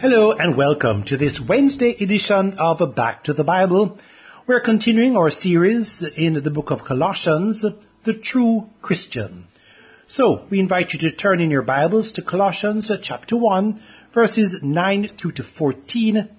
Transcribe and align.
Hello 0.00 0.32
and 0.32 0.56
welcome 0.56 1.04
to 1.04 1.18
this 1.18 1.38
Wednesday 1.38 1.90
edition 1.90 2.54
of 2.58 2.94
Back 2.94 3.24
to 3.24 3.34
the 3.34 3.44
Bible. 3.44 3.98
We're 4.46 4.62
continuing 4.62 5.14
our 5.14 5.28
series 5.28 6.02
in 6.02 6.42
the 6.42 6.50
book 6.50 6.70
of 6.70 6.84
Colossians, 6.84 7.66
The 8.04 8.14
True 8.14 8.70
Christian. 8.80 9.44
So, 10.08 10.46
we 10.48 10.58
invite 10.58 10.94
you 10.94 11.00
to 11.00 11.10
turn 11.10 11.42
in 11.42 11.50
your 11.50 11.60
Bibles 11.60 12.12
to 12.12 12.22
Colossians 12.22 12.90
chapter 13.02 13.36
1, 13.36 13.82
verses 14.14 14.62
9 14.62 15.06
through 15.06 15.32
to 15.32 15.42
14, 15.42 16.30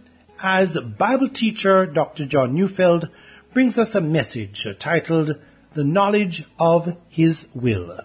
as 0.41 0.75
Bible 0.97 1.29
teacher 1.29 1.85
Dr. 1.85 2.25
John 2.25 2.55
Neufeld 2.55 3.11
brings 3.53 3.77
us 3.77 3.93
a 3.93 4.01
message 4.01 4.65
titled, 4.79 5.39
The 5.73 5.83
Knowledge 5.83 6.45
of 6.59 6.97
His 7.09 7.45
Will. 7.53 7.95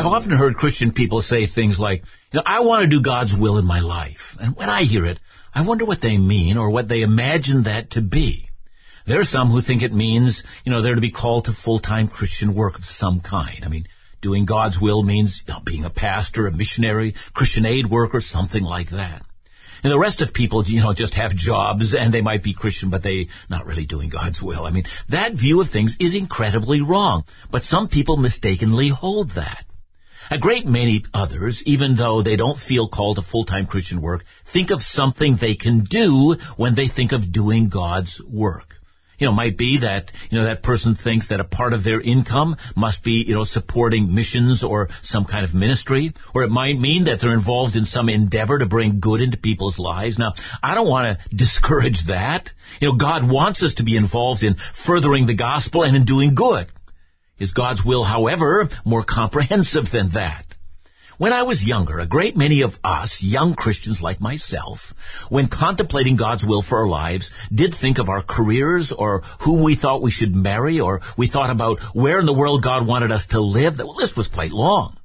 I've 0.00 0.06
often 0.06 0.30
heard 0.30 0.56
Christian 0.56 0.92
people 0.92 1.20
say 1.20 1.44
things 1.44 1.78
like, 1.78 2.04
you 2.32 2.38
know, 2.38 2.42
I 2.46 2.60
want 2.60 2.84
to 2.84 2.88
do 2.88 3.02
God's 3.02 3.36
will 3.36 3.58
in 3.58 3.66
my 3.66 3.80
life. 3.80 4.34
And 4.40 4.56
when 4.56 4.70
I 4.70 4.84
hear 4.84 5.04
it, 5.04 5.20
I 5.54 5.60
wonder 5.60 5.84
what 5.84 6.00
they 6.00 6.16
mean 6.16 6.56
or 6.56 6.70
what 6.70 6.88
they 6.88 7.02
imagine 7.02 7.64
that 7.64 7.90
to 7.90 8.00
be. 8.00 8.48
There 9.06 9.20
are 9.20 9.24
some 9.24 9.50
who 9.50 9.60
think 9.60 9.82
it 9.82 9.92
means, 9.92 10.42
you 10.64 10.72
know, 10.72 10.80
they're 10.80 10.94
to 10.94 11.02
be 11.02 11.10
called 11.10 11.44
to 11.44 11.52
full-time 11.52 12.08
Christian 12.08 12.54
work 12.54 12.78
of 12.78 12.86
some 12.86 13.20
kind. 13.20 13.62
I 13.62 13.68
mean, 13.68 13.88
doing 14.22 14.46
God's 14.46 14.80
will 14.80 15.02
means 15.02 15.42
you 15.46 15.52
know, 15.52 15.60
being 15.60 15.84
a 15.84 15.90
pastor, 15.90 16.46
a 16.46 16.50
missionary, 16.50 17.14
Christian 17.34 17.66
aid 17.66 17.86
worker, 17.86 18.22
something 18.22 18.64
like 18.64 18.88
that. 18.90 19.22
And 19.82 19.92
the 19.92 19.98
rest 19.98 20.22
of 20.22 20.32
people, 20.32 20.64
you 20.64 20.80
know, 20.80 20.94
just 20.94 21.12
have 21.12 21.34
jobs 21.34 21.94
and 21.94 22.14
they 22.14 22.22
might 22.22 22.42
be 22.42 22.54
Christian, 22.54 22.88
but 22.88 23.02
they 23.02 23.28
not 23.50 23.66
really 23.66 23.84
doing 23.84 24.08
God's 24.08 24.40
will. 24.40 24.64
I 24.64 24.70
mean, 24.70 24.84
that 25.10 25.34
view 25.34 25.60
of 25.60 25.68
things 25.68 25.98
is 26.00 26.14
incredibly 26.14 26.80
wrong. 26.80 27.24
But 27.50 27.64
some 27.64 27.88
people 27.88 28.16
mistakenly 28.16 28.88
hold 28.88 29.32
that. 29.32 29.66
A 30.32 30.38
great 30.38 30.64
many 30.64 31.04
others, 31.12 31.60
even 31.66 31.96
though 31.96 32.22
they 32.22 32.36
don't 32.36 32.56
feel 32.56 32.86
called 32.86 33.16
to 33.16 33.22
full-time 33.22 33.66
Christian 33.66 34.00
work, 34.00 34.24
think 34.44 34.70
of 34.70 34.80
something 34.80 35.34
they 35.34 35.56
can 35.56 35.80
do 35.80 36.36
when 36.56 36.76
they 36.76 36.86
think 36.86 37.10
of 37.10 37.32
doing 37.32 37.68
God's 37.68 38.22
work. 38.22 38.76
You 39.18 39.26
know, 39.26 39.32
might 39.32 39.58
be 39.58 39.78
that, 39.78 40.12
you 40.30 40.38
know, 40.38 40.44
that 40.44 40.62
person 40.62 40.94
thinks 40.94 41.28
that 41.28 41.40
a 41.40 41.44
part 41.44 41.72
of 41.72 41.82
their 41.82 42.00
income 42.00 42.58
must 42.76 43.02
be, 43.02 43.24
you 43.26 43.34
know, 43.34 43.42
supporting 43.42 44.14
missions 44.14 44.62
or 44.62 44.88
some 45.02 45.24
kind 45.24 45.44
of 45.44 45.52
ministry, 45.52 46.14
or 46.32 46.44
it 46.44 46.50
might 46.50 46.78
mean 46.78 47.04
that 47.04 47.20
they're 47.20 47.34
involved 47.34 47.74
in 47.74 47.84
some 47.84 48.08
endeavor 48.08 48.60
to 48.60 48.66
bring 48.66 49.00
good 49.00 49.20
into 49.20 49.36
people's 49.36 49.80
lives. 49.80 50.16
Now, 50.16 50.34
I 50.62 50.76
don't 50.76 50.88
want 50.88 51.18
to 51.18 51.28
discourage 51.36 52.04
that. 52.04 52.52
You 52.80 52.90
know, 52.90 52.94
God 52.94 53.28
wants 53.28 53.64
us 53.64 53.74
to 53.74 53.82
be 53.82 53.96
involved 53.96 54.44
in 54.44 54.54
furthering 54.54 55.26
the 55.26 55.34
gospel 55.34 55.82
and 55.82 55.96
in 55.96 56.04
doing 56.04 56.36
good. 56.36 56.68
Is 57.40 57.52
God's 57.52 57.82
will, 57.82 58.04
however, 58.04 58.68
more 58.84 59.02
comprehensive 59.02 59.90
than 59.90 60.10
that? 60.10 60.44
When 61.16 61.32
I 61.32 61.42
was 61.42 61.64
younger, 61.64 61.98
a 61.98 62.06
great 62.06 62.36
many 62.36 62.62
of 62.62 62.78
us, 62.84 63.22
young 63.22 63.54
Christians 63.54 64.02
like 64.02 64.20
myself, 64.20 64.94
when 65.30 65.48
contemplating 65.48 66.16
God's 66.16 66.44
will 66.44 66.62
for 66.62 66.78
our 66.78 66.88
lives, 66.88 67.30
did 67.54 67.74
think 67.74 67.98
of 67.98 68.08
our 68.10 68.22
careers 68.22 68.92
or 68.92 69.22
whom 69.40 69.62
we 69.62 69.74
thought 69.74 70.02
we 70.02 70.10
should 70.10 70.34
marry 70.34 70.80
or 70.80 71.00
we 71.16 71.28
thought 71.28 71.50
about 71.50 71.80
where 71.94 72.20
in 72.20 72.26
the 72.26 72.32
world 72.32 72.62
God 72.62 72.86
wanted 72.86 73.10
us 73.10 73.26
to 73.28 73.40
live. 73.40 73.76
The 73.76 73.84
list 73.84 74.16
was 74.16 74.28
quite 74.28 74.52
long. 74.52 74.96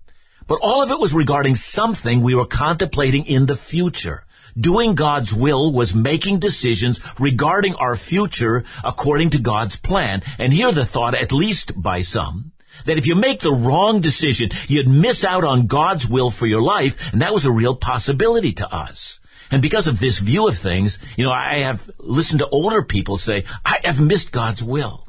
But 0.47 0.59
all 0.61 0.83
of 0.83 0.91
it 0.91 0.99
was 0.99 1.13
regarding 1.13 1.55
something 1.55 2.21
we 2.21 2.35
were 2.35 2.45
contemplating 2.45 3.25
in 3.25 3.45
the 3.45 3.57
future. 3.57 4.23
Doing 4.59 4.95
God's 4.95 5.33
will 5.33 5.71
was 5.73 5.93
making 5.93 6.39
decisions 6.39 6.99
regarding 7.19 7.75
our 7.75 7.95
future 7.95 8.63
according 8.83 9.31
to 9.31 9.39
God's 9.39 9.75
plan. 9.75 10.21
And 10.37 10.53
here 10.53 10.71
the 10.71 10.85
thought, 10.85 11.15
at 11.15 11.31
least 11.31 11.73
by 11.75 12.01
some, 12.01 12.51
that 12.85 12.97
if 12.97 13.07
you 13.07 13.15
make 13.15 13.39
the 13.39 13.51
wrong 13.53 14.01
decision, 14.01 14.49
you'd 14.67 14.87
miss 14.87 15.23
out 15.23 15.43
on 15.43 15.67
God's 15.67 16.07
will 16.07 16.31
for 16.31 16.45
your 16.45 16.61
life, 16.61 16.97
and 17.11 17.21
that 17.21 17.33
was 17.33 17.45
a 17.45 17.51
real 17.51 17.75
possibility 17.75 18.53
to 18.53 18.67
us. 18.67 19.19
And 19.51 19.61
because 19.61 19.87
of 19.87 19.99
this 19.99 20.19
view 20.19 20.47
of 20.47 20.57
things, 20.57 20.97
you 21.17 21.23
know, 21.23 21.31
I 21.31 21.59
have 21.59 21.89
listened 21.99 22.39
to 22.39 22.49
older 22.49 22.83
people 22.83 23.17
say, 23.17 23.45
I 23.63 23.79
have 23.83 23.99
missed 23.99 24.31
God's 24.31 24.63
will. 24.63 25.07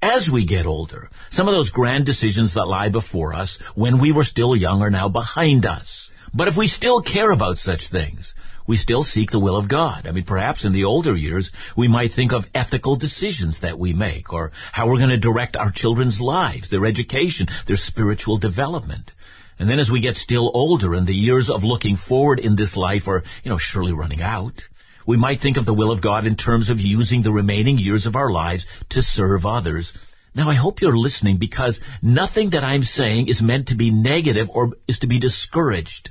As 0.00 0.28
we 0.28 0.44
get 0.44 0.66
older, 0.66 1.10
some 1.30 1.46
of 1.46 1.54
those 1.54 1.70
grand 1.70 2.04
decisions 2.04 2.54
that 2.54 2.66
lie 2.66 2.88
before 2.88 3.34
us 3.34 3.58
when 3.76 4.00
we 4.00 4.10
were 4.10 4.24
still 4.24 4.56
young 4.56 4.82
are 4.82 4.90
now 4.90 5.08
behind 5.08 5.64
us. 5.64 6.10
But 6.34 6.48
if 6.48 6.56
we 6.56 6.66
still 6.66 7.02
care 7.02 7.30
about 7.30 7.58
such 7.58 7.86
things, 7.86 8.34
we 8.66 8.76
still 8.76 9.04
seek 9.04 9.30
the 9.30 9.38
will 9.38 9.56
of 9.56 9.68
God. 9.68 10.06
I 10.06 10.12
mean, 10.12 10.24
perhaps 10.24 10.64
in 10.64 10.72
the 10.72 10.84
older 10.84 11.14
years, 11.14 11.50
we 11.76 11.88
might 11.88 12.12
think 12.12 12.32
of 12.32 12.50
ethical 12.54 12.96
decisions 12.96 13.60
that 13.60 13.78
we 13.78 13.92
make, 13.92 14.32
or 14.32 14.52
how 14.72 14.88
we're 14.88 14.98
going 14.98 15.10
to 15.10 15.18
direct 15.18 15.56
our 15.56 15.70
children's 15.70 16.20
lives, 16.20 16.68
their 16.68 16.86
education, 16.86 17.48
their 17.66 17.76
spiritual 17.76 18.38
development. 18.38 19.10
And 19.58 19.68
then 19.68 19.78
as 19.78 19.90
we 19.90 20.00
get 20.00 20.16
still 20.16 20.50
older 20.54 20.94
and 20.94 21.06
the 21.06 21.14
years 21.14 21.50
of 21.50 21.64
looking 21.64 21.96
forward 21.96 22.40
in 22.40 22.56
this 22.56 22.76
life 22.76 23.08
are, 23.08 23.22
you 23.44 23.50
know, 23.50 23.58
surely 23.58 23.92
running 23.92 24.22
out, 24.22 24.62
we 25.06 25.16
might 25.16 25.40
think 25.40 25.56
of 25.56 25.66
the 25.66 25.74
will 25.74 25.90
of 25.90 26.00
God 26.00 26.26
in 26.26 26.36
terms 26.36 26.68
of 26.68 26.80
using 26.80 27.22
the 27.22 27.32
remaining 27.32 27.78
years 27.78 28.06
of 28.06 28.16
our 28.16 28.30
lives 28.30 28.66
to 28.90 29.02
serve 29.02 29.44
others. 29.44 29.92
Now 30.34 30.48
I 30.48 30.54
hope 30.54 30.80
you're 30.80 30.96
listening 30.96 31.38
because 31.38 31.80
nothing 32.00 32.50
that 32.50 32.64
I'm 32.64 32.84
saying 32.84 33.28
is 33.28 33.42
meant 33.42 33.68
to 33.68 33.74
be 33.74 33.90
negative 33.90 34.48
or 34.48 34.72
is 34.88 35.00
to 35.00 35.06
be 35.06 35.18
discouraged. 35.18 36.10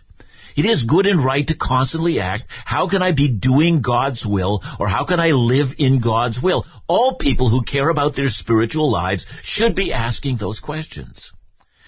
It 0.56 0.66
is 0.66 0.84
good 0.84 1.08
and 1.08 1.24
right 1.24 1.48
to 1.48 1.56
constantly 1.56 2.20
ask, 2.20 2.46
how 2.66 2.88
can 2.88 3.02
I 3.02 3.12
be 3.12 3.30
doing 3.30 3.82
God's 3.82 4.26
will 4.26 4.64
or 4.80 4.88
how 4.88 5.06
can 5.06 5.20
I 5.20 5.32
live 5.32 5.76
in 5.78 6.00
God's 6.00 6.42
will? 6.42 6.66
All 6.88 7.16
people 7.16 7.50
who 7.50 7.64
care 7.64 7.90
about 7.90 8.16
their 8.16 8.30
spiritual 8.30 8.92
lives 8.92 9.26
should 9.44 9.76
be 9.76 9.94
asking 9.94 10.38
those 10.38 10.60
questions. 10.60 11.32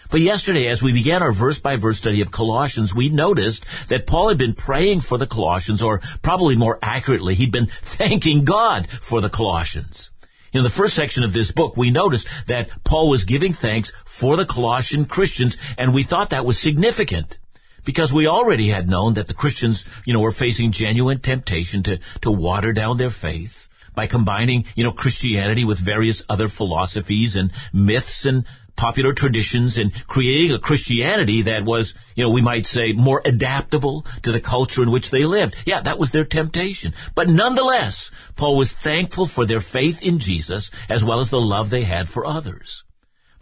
But 0.09 0.21
yesterday, 0.21 0.67
as 0.67 0.81
we 0.81 0.93
began 0.93 1.23
our 1.23 1.33
verse 1.33 1.59
by 1.59 1.77
verse 1.77 1.97
study 1.97 2.21
of 2.21 2.31
Colossians, 2.31 2.93
we 2.93 3.09
noticed 3.09 3.65
that 3.89 4.05
Paul 4.05 4.29
had 4.29 4.37
been 4.37 4.53
praying 4.53 5.01
for 5.01 5.17
the 5.17 5.25
Colossians, 5.25 5.81
or 5.81 6.01
probably 6.21 6.55
more 6.55 6.77
accurately, 6.83 7.33
he'd 7.33 7.51
been 7.51 7.71
thanking 7.97 8.45
God 8.45 8.87
for 9.01 9.21
the 9.21 9.29
Colossians. 9.29 10.11
In 10.53 10.63
the 10.63 10.69
first 10.69 10.95
section 10.95 11.23
of 11.23 11.33
this 11.33 11.51
book, 11.51 11.75
we 11.75 11.89
noticed 11.89 12.27
that 12.47 12.69
Paul 12.83 13.09
was 13.09 13.25
giving 13.25 13.53
thanks 13.53 13.91
for 14.05 14.37
the 14.37 14.45
Colossian 14.45 15.05
Christians, 15.05 15.57
and 15.79 15.95
we 15.95 16.03
thought 16.03 16.29
that 16.29 16.45
was 16.45 16.59
significant 16.59 17.39
because 17.85 18.13
we 18.13 18.27
already 18.27 18.69
had 18.69 18.87
known 18.87 19.15
that 19.15 19.27
the 19.27 19.33
Christians, 19.33 19.85
you 20.05 20.13
know, 20.13 20.19
were 20.19 20.31
facing 20.31 20.71
genuine 20.71 21.19
temptation 21.19 21.83
to, 21.83 21.99
to 22.21 22.31
water 22.31 22.73
down 22.73 22.97
their 22.97 23.09
faith 23.09 23.67
by 23.95 24.07
combining, 24.07 24.65
you 24.75 24.83
know, 24.83 24.91
Christianity 24.91 25.65
with 25.65 25.79
various 25.79 26.23
other 26.27 26.47
philosophies 26.47 27.35
and 27.35 27.51
myths 27.71 28.25
and 28.25 28.45
popular 28.75 29.13
traditions 29.13 29.77
and 29.77 29.93
creating 30.07 30.51
a 30.51 30.59
Christianity 30.59 31.43
that 31.43 31.63
was, 31.63 31.93
you 32.15 32.23
know, 32.23 32.31
we 32.31 32.41
might 32.41 32.65
say 32.65 32.93
more 32.93 33.21
adaptable 33.23 34.05
to 34.23 34.31
the 34.31 34.41
culture 34.41 34.81
in 34.81 34.91
which 34.91 35.11
they 35.11 35.25
lived. 35.25 35.55
Yeah, 35.65 35.81
that 35.81 35.99
was 35.99 36.11
their 36.11 36.25
temptation. 36.25 36.93
But 37.15 37.29
nonetheless, 37.29 38.09
Paul 38.35 38.57
was 38.57 38.71
thankful 38.71 39.27
for 39.27 39.45
their 39.45 39.59
faith 39.59 40.01
in 40.01 40.19
Jesus 40.19 40.71
as 40.89 41.03
well 41.03 41.19
as 41.19 41.29
the 41.29 41.39
love 41.39 41.69
they 41.69 41.83
had 41.83 42.09
for 42.09 42.25
others. 42.25 42.83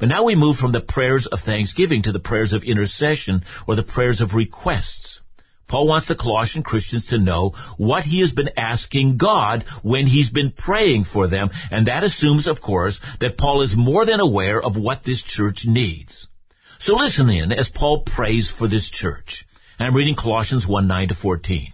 But 0.01 0.09
now 0.09 0.23
we 0.23 0.33
move 0.33 0.57
from 0.57 0.71
the 0.71 0.81
prayers 0.81 1.27
of 1.27 1.41
thanksgiving 1.41 2.01
to 2.01 2.11
the 2.11 2.19
prayers 2.19 2.53
of 2.53 2.63
intercession 2.63 3.43
or 3.67 3.75
the 3.75 3.83
prayers 3.83 4.19
of 4.19 4.33
requests. 4.33 5.21
Paul 5.67 5.87
wants 5.87 6.07
the 6.07 6.15
Colossian 6.15 6.63
Christians 6.63 7.05
to 7.09 7.19
know 7.19 7.53
what 7.77 8.03
he 8.03 8.21
has 8.21 8.31
been 8.31 8.49
asking 8.57 9.17
God 9.17 9.63
when 9.83 10.07
he's 10.07 10.31
been 10.31 10.53
praying 10.57 11.03
for 11.03 11.27
them, 11.27 11.51
and 11.69 11.85
that 11.85 12.03
assumes, 12.03 12.47
of 12.47 12.61
course, 12.61 12.99
that 13.19 13.37
Paul 13.37 13.61
is 13.61 13.75
more 13.75 14.03
than 14.03 14.19
aware 14.19 14.59
of 14.59 14.75
what 14.75 15.03
this 15.03 15.21
church 15.21 15.67
needs. 15.67 16.27
So 16.79 16.95
listen 16.95 17.29
in 17.29 17.51
as 17.51 17.69
Paul 17.69 18.01
prays 18.01 18.49
for 18.49 18.67
this 18.67 18.89
church. 18.89 19.45
I'm 19.77 19.95
reading 19.95 20.15
Colossians 20.15 20.65
1, 20.65 20.87
9 20.87 21.09
to 21.09 21.13
14. 21.13 21.73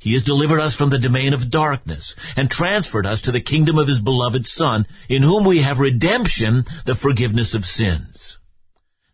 He 0.00 0.14
has 0.14 0.22
delivered 0.22 0.60
us 0.60 0.74
from 0.74 0.88
the 0.88 0.98
domain 0.98 1.34
of 1.34 1.50
darkness 1.50 2.14
and 2.34 2.50
transferred 2.50 3.04
us 3.04 3.22
to 3.22 3.32
the 3.32 3.42
kingdom 3.42 3.76
of 3.76 3.86
his 3.86 4.00
beloved 4.00 4.46
Son, 4.46 4.86
in 5.10 5.22
whom 5.22 5.44
we 5.44 5.60
have 5.60 5.78
redemption, 5.78 6.64
the 6.86 6.94
forgiveness 6.94 7.52
of 7.52 7.66
sins. 7.66 8.38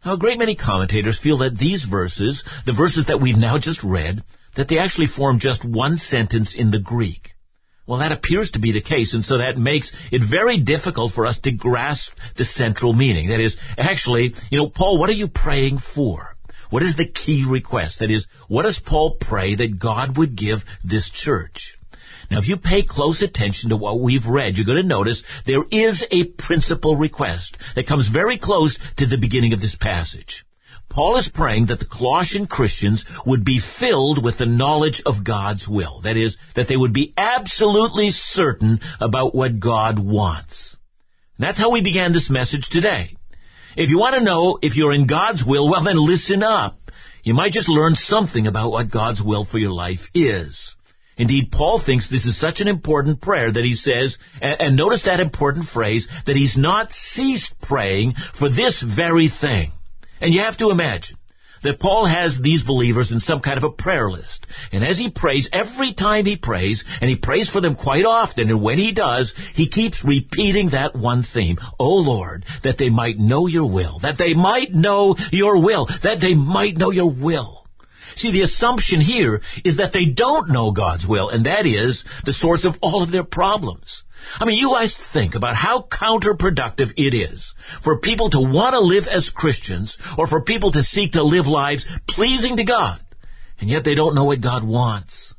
Now, 0.05 0.12
a 0.12 0.17
great 0.17 0.38
many 0.38 0.55
commentators 0.55 1.19
feel 1.19 1.38
that 1.38 1.59
these 1.59 1.83
verses, 1.83 2.44
the 2.67 2.73
verses 2.73 3.06
that 3.06 3.21
we've 3.21 3.37
now 3.37 3.59
just 3.59 3.83
read, 3.83 4.23
that 4.55 4.69
they 4.69 4.79
actually 4.79 5.09
form 5.09 5.41
just 5.41 5.65
one 5.65 5.97
sentence 5.97 6.55
in 6.55 6.71
the 6.71 6.79
Greek. 6.79 7.33
Well, 7.85 7.99
that 7.99 8.12
appears 8.12 8.53
to 8.53 8.61
be 8.61 8.71
the 8.71 8.81
case, 8.81 9.12
and 9.12 9.25
so 9.25 9.38
that 9.38 9.59
makes 9.59 9.91
it 10.12 10.23
very 10.23 10.61
difficult 10.61 11.12
for 11.12 11.27
us 11.27 11.41
to 11.41 11.50
grasp 11.50 12.12
the 12.37 12.44
central 12.44 12.93
meaning. 12.93 13.31
That 13.31 13.41
is, 13.41 13.56
actually, 13.77 14.37
you 14.53 14.59
know, 14.59 14.69
Paul, 14.69 14.99
what 14.99 15.11
are 15.11 15.15
you 15.15 15.27
praying 15.27 15.79
for? 15.79 16.36
What 16.70 16.82
is 16.82 16.96
the 16.96 17.06
key 17.06 17.44
request? 17.48 18.00
That 18.00 18.10
is, 18.10 18.26
what 18.48 18.62
does 18.62 18.78
Paul 18.78 19.16
pray 19.20 19.54
that 19.54 19.78
God 19.78 20.16
would 20.16 20.36
give 20.36 20.64
this 20.84 21.10
church? 21.10 21.76
Now, 22.30 22.38
if 22.38 22.48
you 22.48 22.56
pay 22.56 22.82
close 22.82 23.22
attention 23.22 23.70
to 23.70 23.76
what 23.76 24.00
we've 24.00 24.26
read, 24.26 24.56
you're 24.56 24.66
going 24.66 24.82
to 24.82 24.88
notice 24.88 25.22
there 25.44 25.64
is 25.70 26.04
a 26.10 26.24
principal 26.24 26.96
request 26.96 27.56
that 27.76 27.86
comes 27.86 28.08
very 28.08 28.38
close 28.38 28.78
to 28.96 29.06
the 29.06 29.18
beginning 29.18 29.52
of 29.52 29.60
this 29.60 29.76
passage. 29.76 30.44
Paul 30.88 31.16
is 31.16 31.28
praying 31.28 31.66
that 31.66 31.78
the 31.78 31.84
Colossian 31.84 32.46
Christians 32.46 33.04
would 33.24 33.44
be 33.44 33.60
filled 33.60 34.22
with 34.24 34.38
the 34.38 34.46
knowledge 34.46 35.02
of 35.04 35.24
God's 35.24 35.68
will. 35.68 36.00
That 36.00 36.16
is, 36.16 36.36
that 36.54 36.68
they 36.68 36.76
would 36.76 36.92
be 36.92 37.12
absolutely 37.16 38.10
certain 38.10 38.80
about 39.00 39.34
what 39.34 39.60
God 39.60 39.98
wants. 39.98 40.76
And 41.36 41.46
that's 41.46 41.58
how 41.58 41.70
we 41.70 41.82
began 41.82 42.12
this 42.12 42.30
message 42.30 42.68
today. 42.70 43.16
If 43.76 43.90
you 43.90 43.99
want 43.99 44.14
to 44.14 44.23
know 44.23 44.58
if 44.62 44.75
you're 44.75 44.94
in 44.94 45.06
God's 45.06 45.44
will, 45.44 45.69
well 45.69 45.84
then 45.84 45.99
listen 45.99 46.43
up. 46.43 46.90
You 47.23 47.34
might 47.34 47.52
just 47.52 47.69
learn 47.69 47.94
something 47.94 48.46
about 48.46 48.70
what 48.70 48.90
God's 48.90 49.23
will 49.23 49.44
for 49.44 49.58
your 49.58 49.73
life 49.73 50.08
is. 50.14 50.75
Indeed, 51.19 51.50
Paul 51.52 51.78
thinks 51.78 52.08
this 52.08 52.26
is 52.26 52.38
such 52.38 52.61
an 52.61 52.69
important 52.69 53.20
prayer 53.20 53.52
that 53.52 53.64
he 53.64 53.75
says, 53.75 54.17
and, 54.40 54.61
and 54.61 54.76
notice 54.76 55.02
that 55.02 55.20
important 55.20 55.67
phrase, 55.67 56.08
that 56.25 56.37
he's 56.37 56.56
not 56.56 56.93
ceased 56.93 57.58
praying 57.61 58.14
for 58.32 58.49
this 58.49 58.81
very 58.81 59.28
thing. 59.28 59.73
And 60.20 60.32
you 60.32 60.40
have 60.40 60.58
to 60.58 60.70
imagine 60.70 61.17
that 61.66 61.80
Paul 61.80 62.06
has 62.06 62.38
these 62.38 62.62
believers 62.62 63.12
in 63.12 63.20
some 63.20 63.40
kind 63.40 63.58
of 63.58 63.64
a 63.64 63.70
prayer 63.70 64.10
list. 64.10 64.46
And 64.72 64.84
as 64.84 64.98
he 64.98 65.10
prays, 65.10 65.48
every 65.52 65.92
time 65.92 66.24
he 66.24 66.36
prays, 66.36 66.84
and 67.00 67.10
he 67.10 67.16
prays 67.16 67.48
for 67.48 67.60
them 67.60 67.76
quite 67.76 68.04
often, 68.04 68.50
and 68.50 68.62
when 68.62 68.78
he 68.78 68.92
does, 68.92 69.34
he 69.54 69.68
keeps 69.68 70.04
repeating 70.04 70.70
that 70.70 70.96
one 70.96 71.22
theme. 71.22 71.58
Oh 71.78 71.96
Lord, 71.96 72.44
that 72.62 72.78
they 72.78 72.90
might 72.90 73.18
know 73.18 73.46
your 73.46 73.70
will, 73.70 73.98
that 74.00 74.18
they 74.18 74.34
might 74.34 74.74
know 74.74 75.16
your 75.30 75.58
will, 75.58 75.86
that 76.02 76.20
they 76.20 76.34
might 76.34 76.76
know 76.76 76.90
your 76.90 77.10
will. 77.10 77.66
See, 78.16 78.30
the 78.30 78.42
assumption 78.42 79.00
here 79.00 79.42
is 79.62 79.76
that 79.76 79.92
they 79.92 80.06
don't 80.06 80.50
know 80.50 80.70
God's 80.70 81.06
will, 81.06 81.28
and 81.28 81.44
that 81.44 81.66
is 81.66 82.04
the 82.24 82.32
source 82.32 82.64
of 82.64 82.78
all 82.80 83.02
of 83.02 83.10
their 83.10 83.24
problems. 83.24 84.04
I 84.38 84.44
mean, 84.44 84.58
you 84.58 84.70
guys 84.72 84.94
think 84.94 85.34
about 85.34 85.56
how 85.56 85.82
counterproductive 85.82 86.92
it 86.96 87.14
is 87.14 87.54
for 87.82 88.00
people 88.00 88.30
to 88.30 88.40
want 88.40 88.74
to 88.74 88.80
live 88.80 89.08
as 89.08 89.30
Christians 89.30 89.96
or 90.18 90.26
for 90.26 90.42
people 90.42 90.72
to 90.72 90.82
seek 90.82 91.12
to 91.12 91.22
live 91.22 91.46
lives 91.46 91.86
pleasing 92.08 92.56
to 92.58 92.64
God, 92.64 93.00
and 93.60 93.70
yet 93.70 93.84
they 93.84 93.94
don't 93.94 94.14
know 94.14 94.24
what 94.24 94.40
God 94.40 94.64
wants. 94.64 95.34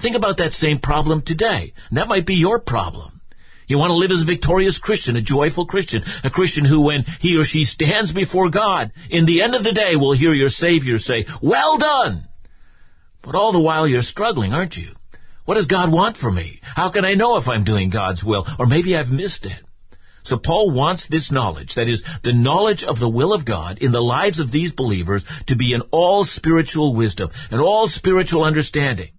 Think 0.00 0.16
about 0.16 0.38
that 0.38 0.54
same 0.54 0.78
problem 0.78 1.22
today. 1.22 1.74
And 1.88 1.98
that 1.98 2.08
might 2.08 2.26
be 2.26 2.34
your 2.34 2.58
problem. 2.58 3.20
You 3.66 3.78
want 3.78 3.90
to 3.90 3.96
live 3.96 4.10
as 4.10 4.22
a 4.22 4.24
victorious 4.24 4.78
Christian, 4.78 5.14
a 5.14 5.22
joyful 5.22 5.66
Christian, 5.66 6.02
a 6.24 6.30
Christian 6.30 6.64
who 6.64 6.80
when 6.80 7.04
he 7.20 7.36
or 7.36 7.44
she 7.44 7.64
stands 7.64 8.10
before 8.10 8.50
God, 8.50 8.90
in 9.10 9.26
the 9.26 9.42
end 9.42 9.54
of 9.54 9.62
the 9.62 9.72
day 9.72 9.94
will 9.94 10.12
hear 10.12 10.32
your 10.32 10.48
Savior 10.48 10.98
say, 10.98 11.26
well 11.40 11.78
done! 11.78 12.26
But 13.22 13.36
all 13.36 13.52
the 13.52 13.60
while 13.60 13.86
you're 13.86 14.02
struggling, 14.02 14.52
aren't 14.52 14.76
you? 14.76 14.92
What 15.50 15.56
does 15.56 15.66
God 15.66 15.90
want 15.90 16.16
from 16.16 16.36
me? 16.36 16.60
How 16.62 16.90
can 16.90 17.04
I 17.04 17.14
know 17.14 17.36
if 17.36 17.48
I'm 17.48 17.64
doing 17.64 17.90
God's 17.90 18.22
will? 18.22 18.46
Or 18.60 18.66
maybe 18.66 18.94
I've 18.94 19.10
missed 19.10 19.46
it. 19.46 19.60
So 20.22 20.38
Paul 20.38 20.70
wants 20.70 21.08
this 21.08 21.32
knowledge, 21.32 21.74
that 21.74 21.88
is, 21.88 22.04
the 22.22 22.32
knowledge 22.32 22.84
of 22.84 23.00
the 23.00 23.08
will 23.08 23.32
of 23.32 23.44
God 23.44 23.78
in 23.78 23.90
the 23.90 24.00
lives 24.00 24.38
of 24.38 24.52
these 24.52 24.70
believers 24.70 25.24
to 25.48 25.56
be 25.56 25.72
in 25.72 25.80
all 25.90 26.24
spiritual 26.24 26.94
wisdom 26.94 27.30
and 27.50 27.60
all 27.60 27.88
spiritual 27.88 28.44
understanding. 28.44 29.10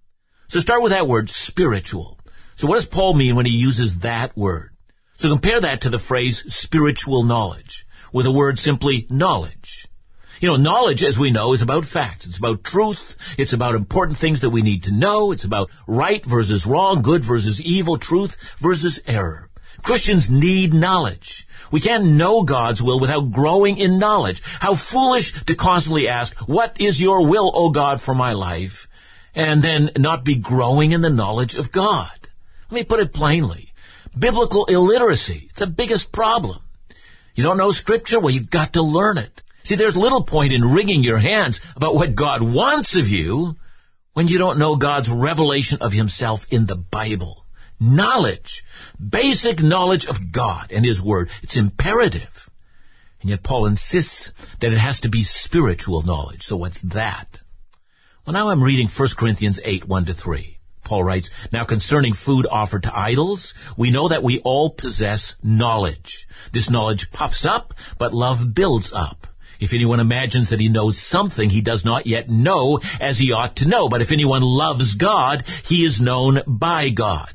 So 0.48 0.60
start 0.60 0.82
with 0.82 0.92
that 0.92 1.06
word, 1.06 1.28
spiritual. 1.28 2.18
So 2.56 2.66
what 2.66 2.76
does 2.76 2.86
Paul 2.86 3.12
mean 3.12 3.36
when 3.36 3.44
he 3.44 3.52
uses 3.52 3.98
that 3.98 4.34
word? 4.34 4.70
So 5.18 5.28
compare 5.28 5.60
that 5.60 5.82
to 5.82 5.90
the 5.90 5.98
phrase 5.98 6.44
spiritual 6.48 7.24
knowledge 7.24 7.84
with 8.10 8.24
the 8.24 8.32
word 8.32 8.58
simply 8.58 9.06
knowledge. 9.10 9.86
You 10.42 10.48
know, 10.48 10.56
knowledge, 10.56 11.04
as 11.04 11.16
we 11.16 11.30
know, 11.30 11.52
is 11.52 11.62
about 11.62 11.84
facts. 11.84 12.26
It's 12.26 12.38
about 12.38 12.64
truth. 12.64 13.16
It's 13.38 13.52
about 13.52 13.76
important 13.76 14.18
things 14.18 14.40
that 14.40 14.50
we 14.50 14.62
need 14.62 14.82
to 14.82 14.92
know. 14.92 15.30
It's 15.30 15.44
about 15.44 15.70
right 15.86 16.24
versus 16.24 16.66
wrong, 16.66 17.02
good 17.02 17.22
versus 17.24 17.60
evil, 17.60 17.96
truth 17.96 18.36
versus 18.60 18.98
error. 19.06 19.48
Christians 19.84 20.28
need 20.30 20.74
knowledge. 20.74 21.46
We 21.70 21.80
can't 21.80 22.16
know 22.16 22.42
God's 22.42 22.82
will 22.82 22.98
without 22.98 23.30
growing 23.30 23.78
in 23.78 24.00
knowledge. 24.00 24.42
How 24.44 24.74
foolish 24.74 25.32
to 25.46 25.54
constantly 25.54 26.08
ask, 26.08 26.36
what 26.48 26.80
is 26.80 27.00
your 27.00 27.24
will, 27.28 27.52
O 27.54 27.70
God, 27.70 28.00
for 28.00 28.12
my 28.12 28.32
life? 28.32 28.88
And 29.36 29.62
then 29.62 29.90
not 29.96 30.24
be 30.24 30.34
growing 30.34 30.90
in 30.90 31.02
the 31.02 31.08
knowledge 31.08 31.54
of 31.54 31.70
God. 31.70 32.10
Let 32.68 32.80
me 32.80 32.82
put 32.82 32.98
it 32.98 33.14
plainly. 33.14 33.72
Biblical 34.18 34.64
illiteracy, 34.64 35.46
it's 35.50 35.60
the 35.60 35.68
biggest 35.68 36.10
problem. 36.10 36.58
You 37.36 37.44
don't 37.44 37.58
know 37.58 37.70
scripture? 37.70 38.18
Well, 38.18 38.34
you've 38.34 38.50
got 38.50 38.72
to 38.72 38.82
learn 38.82 39.18
it. 39.18 39.40
See, 39.64 39.76
there's 39.76 39.96
little 39.96 40.24
point 40.24 40.52
in 40.52 40.64
wringing 40.64 41.04
your 41.04 41.18
hands 41.18 41.60
about 41.76 41.94
what 41.94 42.14
God 42.14 42.42
wants 42.42 42.96
of 42.96 43.08
you 43.08 43.56
when 44.12 44.28
you 44.28 44.38
don't 44.38 44.58
know 44.58 44.76
God's 44.76 45.08
revelation 45.08 45.78
of 45.80 45.92
himself 45.92 46.46
in 46.50 46.66
the 46.66 46.76
Bible. 46.76 47.44
Knowledge, 47.80 48.64
basic 48.98 49.60
knowledge 49.60 50.06
of 50.06 50.32
God 50.32 50.70
and 50.70 50.84
his 50.84 51.02
word, 51.02 51.30
it's 51.42 51.56
imperative. 51.56 52.50
And 53.20 53.30
yet 53.30 53.42
Paul 53.42 53.66
insists 53.66 54.32
that 54.60 54.72
it 54.72 54.78
has 54.78 55.00
to 55.00 55.08
be 55.08 55.22
spiritual 55.22 56.02
knowledge. 56.02 56.42
So 56.42 56.56
what's 56.56 56.80
that? 56.92 57.40
Well, 58.26 58.34
now 58.34 58.50
I'm 58.50 58.62
reading 58.62 58.88
1 58.88 59.08
Corinthians 59.16 59.60
8, 59.64 59.86
1 59.86 60.04
to 60.06 60.14
3. 60.14 60.58
Paul 60.84 61.04
writes, 61.04 61.30
Now 61.52 61.64
concerning 61.64 62.14
food 62.14 62.46
offered 62.50 62.82
to 62.82 62.96
idols, 62.96 63.54
we 63.76 63.90
know 63.90 64.08
that 64.08 64.22
we 64.22 64.40
all 64.40 64.70
possess 64.70 65.36
knowledge. 65.42 66.26
This 66.52 66.70
knowledge 66.70 67.10
puffs 67.12 67.44
up, 67.44 67.74
but 67.98 68.12
love 68.12 68.54
builds 68.54 68.92
up. 68.92 69.26
If 69.62 69.72
anyone 69.72 70.00
imagines 70.00 70.50
that 70.50 70.58
he 70.58 70.68
knows 70.68 71.00
something 71.00 71.48
he 71.48 71.60
does 71.60 71.84
not 71.84 72.08
yet 72.08 72.28
know 72.28 72.80
as 73.00 73.16
he 73.16 73.30
ought 73.30 73.56
to 73.56 73.68
know, 73.68 73.88
but 73.88 74.02
if 74.02 74.10
anyone 74.10 74.42
loves 74.42 74.96
God, 74.96 75.44
he 75.68 75.84
is 75.84 76.00
known 76.00 76.40
by 76.48 76.88
God. 76.88 77.32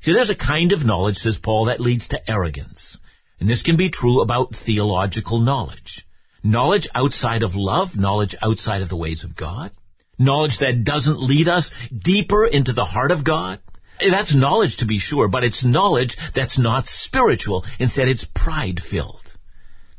See, 0.00 0.14
there's 0.14 0.30
a 0.30 0.34
kind 0.34 0.72
of 0.72 0.86
knowledge, 0.86 1.18
says 1.18 1.36
Paul, 1.36 1.66
that 1.66 1.78
leads 1.78 2.08
to 2.08 2.30
arrogance. 2.30 2.98
And 3.38 3.48
this 3.48 3.60
can 3.60 3.76
be 3.76 3.90
true 3.90 4.22
about 4.22 4.54
theological 4.56 5.38
knowledge. 5.38 6.06
Knowledge 6.42 6.88
outside 6.94 7.42
of 7.42 7.56
love, 7.56 7.94
knowledge 7.94 8.34
outside 8.40 8.80
of 8.80 8.88
the 8.88 8.96
ways 8.96 9.22
of 9.22 9.36
God, 9.36 9.70
knowledge 10.18 10.60
that 10.60 10.82
doesn't 10.82 11.20
lead 11.20 11.50
us 11.50 11.70
deeper 11.94 12.46
into 12.46 12.72
the 12.72 12.86
heart 12.86 13.12
of 13.12 13.22
God. 13.22 13.60
That's 14.00 14.34
knowledge 14.34 14.78
to 14.78 14.86
be 14.86 14.98
sure, 14.98 15.28
but 15.28 15.44
it's 15.44 15.62
knowledge 15.62 16.16
that's 16.34 16.58
not 16.58 16.86
spiritual. 16.86 17.66
Instead, 17.78 18.08
it's 18.08 18.24
pride 18.24 18.80
filled. 18.80 19.29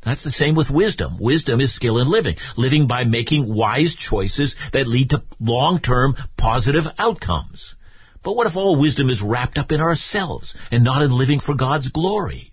That's 0.04 0.24
the 0.24 0.32
same 0.32 0.56
with 0.56 0.72
wisdom. 0.72 1.18
Wisdom 1.20 1.62
is 1.62 1.74
skill 1.74 2.00
in 2.00 2.10
living. 2.10 2.38
Living 2.58 2.88
by 2.88 3.04
making 3.04 3.54
wise 3.54 3.96
choices 3.96 4.56
that 4.74 4.88
lead 4.88 5.12
to 5.12 5.24
long-term 5.40 6.16
positive 6.38 6.88
outcomes. 6.98 7.76
But 8.24 8.36
what 8.36 8.48
if 8.48 8.56
all 8.56 8.80
wisdom 8.80 9.10
is 9.10 9.22
wrapped 9.22 9.58
up 9.58 9.72
in 9.72 9.82
ourselves 9.82 10.56
and 10.72 10.84
not 10.84 11.04
in 11.04 11.12
living 11.12 11.40
for 11.40 11.56
God's 11.56 11.90
glory? 11.90 12.52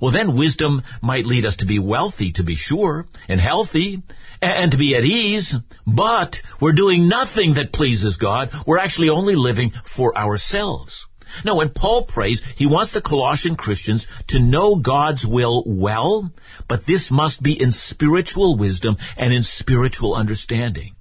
Well, 0.00 0.12
then 0.12 0.36
wisdom 0.36 0.82
might 1.02 1.26
lead 1.26 1.46
us 1.46 1.56
to 1.56 1.66
be 1.66 1.78
wealthy, 1.78 2.32
to 2.32 2.42
be 2.42 2.56
sure, 2.56 3.06
and 3.28 3.40
healthy, 3.40 4.02
and 4.42 4.72
to 4.72 4.76
be 4.78 4.94
at 4.96 5.04
ease, 5.04 5.54
but 5.86 6.42
we're 6.60 6.72
doing 6.72 7.08
nothing 7.08 7.54
that 7.54 7.72
pleases 7.72 8.16
God. 8.16 8.50
We're 8.66 8.78
actually 8.78 9.08
only 9.08 9.34
living 9.34 9.72
for 9.84 10.16
ourselves. 10.16 11.06
Now, 11.44 11.56
when 11.56 11.70
Paul 11.70 12.04
prays, 12.04 12.42
he 12.56 12.66
wants 12.66 12.92
the 12.92 13.00
Colossian 13.00 13.56
Christians 13.56 14.06
to 14.28 14.38
know 14.38 14.76
God's 14.76 15.26
will 15.26 15.62
well, 15.66 16.30
but 16.68 16.86
this 16.86 17.10
must 17.10 17.42
be 17.42 17.60
in 17.60 17.70
spiritual 17.70 18.56
wisdom 18.56 18.96
and 19.16 19.32
in 19.32 19.42
spiritual 19.42 20.14
understanding. 20.14 20.94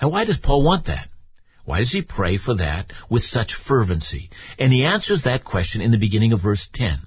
Now, 0.00 0.08
why 0.08 0.24
does 0.24 0.38
Paul 0.38 0.62
want 0.62 0.86
that? 0.86 1.08
Why 1.64 1.78
does 1.78 1.92
he 1.92 2.02
pray 2.02 2.36
for 2.36 2.54
that 2.54 2.92
with 3.08 3.22
such 3.22 3.54
fervency? 3.54 4.30
And 4.58 4.72
he 4.72 4.84
answers 4.84 5.22
that 5.22 5.44
question 5.44 5.80
in 5.80 5.92
the 5.92 5.98
beginning 5.98 6.32
of 6.32 6.40
verse 6.40 6.68
10. 6.72 7.00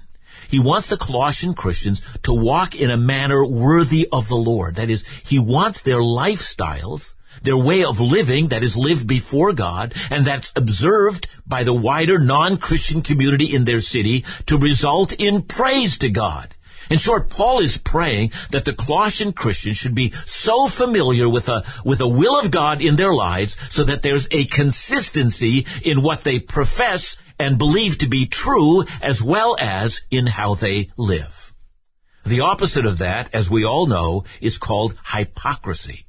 He 0.49 0.59
wants 0.59 0.87
the 0.87 0.97
Colossian 0.97 1.55
Christians 1.55 2.01
to 2.23 2.33
walk 2.33 2.75
in 2.75 2.89
a 2.89 2.97
manner 2.97 3.45
worthy 3.45 4.07
of 4.11 4.27
the 4.27 4.35
Lord. 4.35 4.75
That 4.75 4.89
is, 4.89 5.03
he 5.25 5.39
wants 5.39 5.81
their 5.81 5.99
lifestyles 5.99 7.13
their 7.43 7.57
way 7.57 7.83
of 7.83 7.99
living 7.99 8.49
that 8.49 8.63
is 8.63 8.77
lived 8.77 9.07
before 9.07 9.53
God 9.53 9.93
and 10.09 10.25
that's 10.25 10.51
observed 10.55 11.27
by 11.45 11.63
the 11.63 11.73
wider 11.73 12.19
non-Christian 12.19 13.01
community 13.01 13.55
in 13.55 13.65
their 13.65 13.81
city 13.81 14.25
to 14.47 14.57
result 14.57 15.13
in 15.13 15.43
praise 15.43 15.97
to 15.99 16.09
God. 16.09 16.53
In 16.89 16.99
short, 16.99 17.29
Paul 17.29 17.59
is 17.61 17.77
praying 17.77 18.31
that 18.51 18.65
the 18.65 18.73
Colossian 18.73 19.33
Christians 19.33 19.77
should 19.77 19.95
be 19.95 20.13
so 20.27 20.67
familiar 20.67 21.27
with 21.27 21.47
a, 21.47 21.63
with 21.83 21.97
the 21.99 22.07
will 22.07 22.39
of 22.39 22.51
God 22.51 22.81
in 22.81 22.95
their 22.95 23.13
lives 23.13 23.57
so 23.71 23.85
that 23.85 24.03
there's 24.03 24.27
a 24.29 24.45
consistency 24.45 25.65
in 25.83 26.03
what 26.03 26.23
they 26.23 26.39
profess 26.39 27.17
and 27.39 27.57
believe 27.57 27.97
to 27.99 28.07
be 28.07 28.27
true 28.27 28.85
as 29.01 29.21
well 29.21 29.57
as 29.59 30.01
in 30.11 30.27
how 30.27 30.55
they 30.55 30.89
live. 30.97 31.53
The 32.25 32.41
opposite 32.41 32.85
of 32.85 32.99
that, 32.99 33.33
as 33.33 33.49
we 33.49 33.65
all 33.65 33.87
know, 33.87 34.25
is 34.41 34.57
called 34.57 34.95
hypocrisy. 35.05 36.04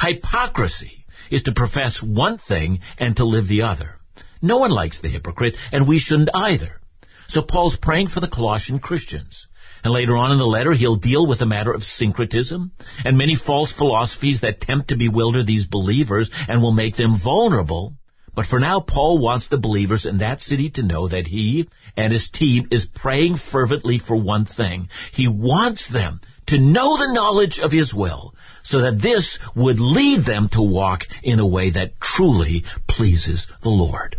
Hypocrisy 0.00 1.04
is 1.30 1.44
to 1.44 1.52
profess 1.52 2.02
one 2.02 2.38
thing 2.38 2.80
and 2.98 3.16
to 3.16 3.24
live 3.24 3.48
the 3.48 3.62
other. 3.62 3.98
No 4.42 4.58
one 4.58 4.70
likes 4.70 5.00
the 5.00 5.08
hypocrite, 5.08 5.56
and 5.72 5.88
we 5.88 5.98
shouldn't 5.98 6.30
either. 6.34 6.80
So 7.28 7.42
Paul's 7.42 7.76
praying 7.76 8.08
for 8.08 8.20
the 8.20 8.28
Colossian 8.28 8.78
Christians. 8.78 9.46
And 9.82 9.92
later 9.92 10.16
on 10.16 10.32
in 10.32 10.38
the 10.38 10.46
letter, 10.46 10.72
he'll 10.72 10.96
deal 10.96 11.26
with 11.26 11.38
the 11.38 11.46
matter 11.46 11.72
of 11.72 11.84
syncretism 11.84 12.72
and 13.04 13.18
many 13.18 13.34
false 13.34 13.72
philosophies 13.72 14.40
that 14.40 14.60
tempt 14.60 14.88
to 14.88 14.96
bewilder 14.96 15.42
these 15.42 15.66
believers 15.66 16.30
and 16.48 16.60
will 16.60 16.72
make 16.72 16.96
them 16.96 17.16
vulnerable. 17.16 17.94
But 18.36 18.44
for 18.44 18.60
now, 18.60 18.80
Paul 18.80 19.16
wants 19.16 19.48
the 19.48 19.56
believers 19.56 20.04
in 20.04 20.18
that 20.18 20.42
city 20.42 20.68
to 20.72 20.82
know 20.82 21.08
that 21.08 21.26
he 21.26 21.70
and 21.96 22.12
his 22.12 22.28
team 22.28 22.68
is 22.70 22.84
praying 22.84 23.36
fervently 23.36 23.98
for 23.98 24.14
one 24.14 24.44
thing. 24.44 24.90
He 25.10 25.26
wants 25.26 25.88
them 25.88 26.20
to 26.48 26.58
know 26.58 26.98
the 26.98 27.14
knowledge 27.14 27.58
of 27.60 27.72
his 27.72 27.94
will 27.94 28.34
so 28.62 28.82
that 28.82 29.00
this 29.00 29.38
would 29.54 29.80
lead 29.80 30.26
them 30.26 30.50
to 30.50 30.60
walk 30.60 31.06
in 31.22 31.38
a 31.38 31.46
way 31.46 31.70
that 31.70 31.98
truly 31.98 32.64
pleases 32.86 33.46
the 33.62 33.70
Lord. 33.70 34.16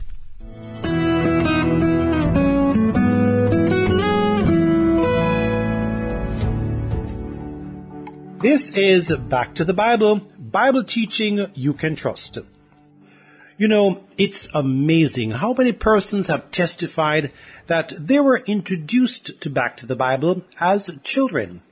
This 8.42 8.76
is 8.76 9.12
Back 9.30 9.56
to 9.56 9.64
the 9.64 9.76
Bible, 9.76 10.22
Bible 10.40 10.84
teaching 10.86 11.46
you 11.54 11.74
can 11.74 11.96
trust. 11.96 12.40
You 13.60 13.68
know, 13.68 14.04
it's 14.20 14.48
amazing 14.54 15.32
how 15.32 15.54
many 15.54 15.72
persons 15.72 16.28
have 16.28 16.52
testified 16.52 17.32
that 17.66 17.92
they 18.00 18.20
were 18.20 18.38
introduced 18.38 19.42
to 19.42 19.50
Back 19.50 19.78
to 19.78 19.88
the 19.88 19.96
Bible 19.96 20.44
as 20.60 20.92
children, 21.04 21.64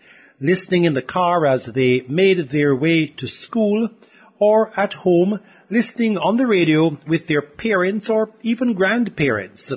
listening 0.42 0.86
in 0.86 0.96
the 0.96 1.04
car 1.04 1.46
as 1.46 1.68
they 1.68 2.02
made 2.10 2.50
their 2.50 2.76
way 2.76 3.06
to 3.18 3.28
school, 3.28 3.92
or 4.40 4.72
at 4.76 4.94
home, 4.94 5.40
listening 5.70 6.18
on 6.18 6.38
the 6.38 6.48
radio 6.48 6.98
with 7.06 7.28
their 7.28 7.44
parents 7.44 8.10
or 8.10 8.32
even 8.42 8.74
grandparents. 8.74 9.72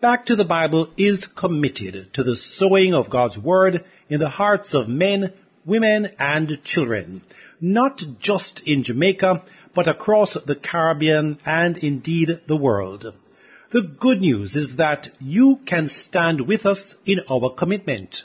Back 0.00 0.24
to 0.26 0.36
the 0.36 0.46
Bible 0.46 0.88
is 0.96 1.26
committed 1.26 2.14
to 2.14 2.22
the 2.22 2.34
sowing 2.34 2.94
of 2.94 3.10
God's 3.10 3.36
Word 3.36 3.84
in 4.08 4.20
the 4.20 4.30
hearts 4.30 4.72
of 4.72 4.88
men, 4.88 5.34
women, 5.66 6.12
and 6.18 6.64
children, 6.64 7.20
not 7.60 8.02
just 8.20 8.66
in 8.66 8.84
Jamaica, 8.84 9.42
but 9.74 9.88
across 9.88 10.34
the 10.34 10.56
Caribbean 10.56 11.38
and 11.44 11.76
indeed 11.78 12.40
the 12.46 12.56
world. 12.56 13.12
The 13.70 13.82
good 13.82 14.20
news 14.20 14.54
is 14.54 14.76
that 14.76 15.08
you 15.20 15.60
can 15.66 15.88
stand 15.88 16.46
with 16.46 16.64
us 16.64 16.94
in 17.04 17.20
our 17.28 17.50
commitment. 17.50 18.22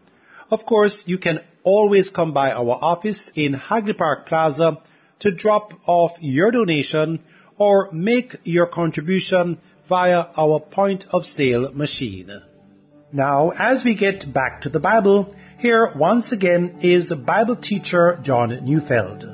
Of 0.50 0.66
course, 0.66 1.04
you 1.06 1.18
can 1.18 1.40
always 1.64 2.10
come 2.10 2.32
by 2.32 2.52
our 2.52 2.78
office 2.80 3.32
in 3.34 3.54
Hagley 3.54 3.94
Park 3.94 4.26
Plaza 4.28 4.80
to 5.20 5.34
drop 5.34 5.72
off 5.86 6.12
your 6.20 6.50
donation 6.50 7.20
or 7.56 7.88
make 7.92 8.36
your 8.44 8.66
contribution 8.66 9.58
via 9.88 10.24
our 10.36 10.60
point 10.60 11.06
of 11.10 11.26
sale 11.26 11.72
machine. 11.72 12.30
Now, 13.12 13.50
as 13.50 13.84
we 13.84 13.94
get 13.94 14.32
back 14.32 14.62
to 14.62 14.68
the 14.68 14.80
Bible, 14.80 15.34
here 15.58 15.92
once 15.96 16.32
again 16.32 16.78
is 16.80 17.12
Bible 17.12 17.56
teacher 17.56 18.18
John 18.22 18.50
Neufeld. 18.64 19.24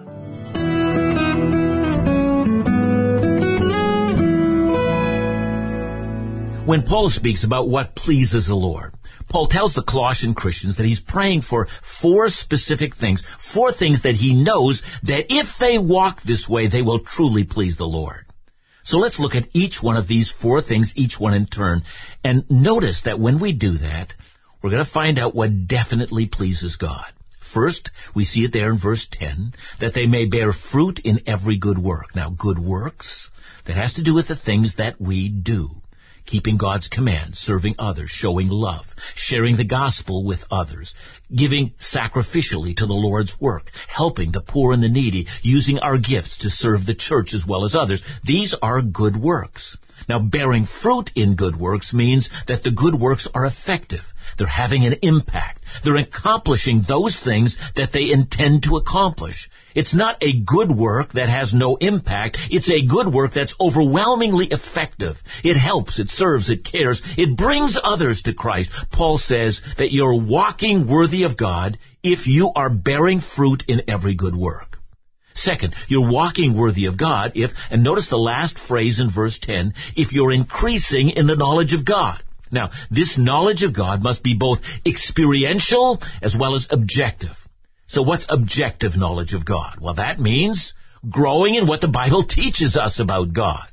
When 6.66 6.82
Paul 6.84 7.08
speaks 7.08 7.42
about 7.42 7.68
what 7.68 7.96
pleases 7.96 8.46
the 8.46 8.54
Lord, 8.54 8.94
Paul 9.30 9.46
tells 9.46 9.74
the 9.74 9.82
Colossian 9.82 10.34
Christians 10.34 10.76
that 10.76 10.86
he's 10.86 10.98
praying 11.00 11.42
for 11.42 11.68
four 11.82 12.28
specific 12.28 12.96
things, 12.96 13.22
four 13.38 13.72
things 13.72 14.02
that 14.02 14.16
he 14.16 14.34
knows 14.34 14.82
that 15.04 15.26
if 15.30 15.56
they 15.56 15.78
walk 15.78 16.20
this 16.20 16.48
way, 16.48 16.66
they 16.66 16.82
will 16.82 16.98
truly 16.98 17.44
please 17.44 17.76
the 17.76 17.86
Lord. 17.86 18.26
So 18.82 18.98
let's 18.98 19.20
look 19.20 19.36
at 19.36 19.48
each 19.52 19.80
one 19.80 19.96
of 19.96 20.08
these 20.08 20.32
four 20.32 20.60
things, 20.60 20.94
each 20.96 21.20
one 21.20 21.32
in 21.32 21.46
turn, 21.46 21.84
and 22.24 22.44
notice 22.50 23.02
that 23.02 23.20
when 23.20 23.38
we 23.38 23.52
do 23.52 23.78
that, 23.78 24.14
we're 24.60 24.70
going 24.70 24.84
to 24.84 24.90
find 24.90 25.16
out 25.16 25.34
what 25.34 25.68
definitely 25.68 26.26
pleases 26.26 26.74
God. 26.74 27.06
First, 27.40 27.90
we 28.16 28.24
see 28.24 28.44
it 28.44 28.52
there 28.52 28.72
in 28.72 28.78
verse 28.78 29.06
10, 29.12 29.54
that 29.78 29.94
they 29.94 30.06
may 30.06 30.26
bear 30.26 30.52
fruit 30.52 30.98
in 30.98 31.20
every 31.26 31.56
good 31.56 31.78
work. 31.78 32.16
Now, 32.16 32.30
good 32.30 32.58
works, 32.58 33.30
that 33.66 33.76
has 33.76 33.94
to 33.94 34.02
do 34.02 34.12
with 34.12 34.26
the 34.26 34.36
things 34.36 34.74
that 34.76 35.00
we 35.00 35.28
do 35.28 35.80
keeping 36.26 36.56
God's 36.56 36.88
commands, 36.88 37.38
serving 37.38 37.76
others, 37.78 38.10
showing 38.10 38.48
love, 38.48 38.94
sharing 39.14 39.56
the 39.56 39.64
gospel 39.64 40.24
with 40.24 40.44
others, 40.50 40.94
giving 41.34 41.70
sacrificially 41.78 42.76
to 42.76 42.86
the 42.86 42.94
Lord's 42.94 43.40
work, 43.40 43.70
helping 43.88 44.32
the 44.32 44.40
poor 44.40 44.72
and 44.72 44.82
the 44.82 44.88
needy, 44.88 45.26
using 45.42 45.78
our 45.78 45.98
gifts 45.98 46.38
to 46.38 46.50
serve 46.50 46.86
the 46.86 46.94
church 46.94 47.34
as 47.34 47.46
well 47.46 47.64
as 47.64 47.74
others. 47.74 48.02
These 48.22 48.54
are 48.54 48.82
good 48.82 49.16
works. 49.16 49.76
Now, 50.08 50.18
bearing 50.18 50.64
fruit 50.64 51.10
in 51.14 51.34
good 51.34 51.56
works 51.56 51.92
means 51.92 52.30
that 52.46 52.62
the 52.62 52.70
good 52.70 52.94
works 52.94 53.28
are 53.34 53.44
effective. 53.44 54.12
They're 54.40 54.48
having 54.48 54.86
an 54.86 54.96
impact. 55.02 55.62
They're 55.84 55.96
accomplishing 55.96 56.80
those 56.80 57.14
things 57.14 57.58
that 57.76 57.92
they 57.92 58.10
intend 58.10 58.62
to 58.62 58.78
accomplish. 58.78 59.50
It's 59.74 59.92
not 59.92 60.16
a 60.22 60.32
good 60.32 60.72
work 60.72 61.12
that 61.12 61.28
has 61.28 61.52
no 61.52 61.76
impact. 61.76 62.38
It's 62.50 62.70
a 62.70 62.80
good 62.80 63.08
work 63.08 63.34
that's 63.34 63.54
overwhelmingly 63.60 64.46
effective. 64.46 65.22
It 65.44 65.58
helps, 65.58 65.98
it 65.98 66.08
serves, 66.08 66.48
it 66.48 66.64
cares, 66.64 67.02
it 67.18 67.36
brings 67.36 67.76
others 67.76 68.22
to 68.22 68.32
Christ. 68.32 68.70
Paul 68.90 69.18
says 69.18 69.60
that 69.76 69.92
you're 69.92 70.16
walking 70.18 70.86
worthy 70.86 71.24
of 71.24 71.36
God 71.36 71.78
if 72.02 72.26
you 72.26 72.50
are 72.56 72.70
bearing 72.70 73.20
fruit 73.20 73.64
in 73.68 73.82
every 73.88 74.14
good 74.14 74.34
work. 74.34 74.78
Second, 75.34 75.74
you're 75.86 76.10
walking 76.10 76.54
worthy 76.54 76.86
of 76.86 76.96
God 76.96 77.32
if, 77.34 77.52
and 77.70 77.82
notice 77.82 78.08
the 78.08 78.16
last 78.16 78.58
phrase 78.58 79.00
in 79.00 79.10
verse 79.10 79.38
10, 79.38 79.74
if 79.96 80.14
you're 80.14 80.32
increasing 80.32 81.10
in 81.10 81.26
the 81.26 81.36
knowledge 81.36 81.74
of 81.74 81.84
God. 81.84 82.22
Now, 82.50 82.70
this 82.90 83.16
knowledge 83.16 83.62
of 83.62 83.72
God 83.72 84.02
must 84.02 84.22
be 84.22 84.34
both 84.34 84.62
experiential 84.84 86.02
as 86.20 86.36
well 86.36 86.54
as 86.54 86.68
objective. 86.70 87.36
So 87.86 88.02
what's 88.02 88.26
objective 88.28 88.96
knowledge 88.96 89.34
of 89.34 89.44
God? 89.44 89.78
Well, 89.80 89.94
that 89.94 90.20
means 90.20 90.74
growing 91.08 91.54
in 91.54 91.66
what 91.66 91.80
the 91.80 91.88
Bible 91.88 92.24
teaches 92.24 92.76
us 92.76 92.98
about 92.98 93.32
God. 93.32 93.66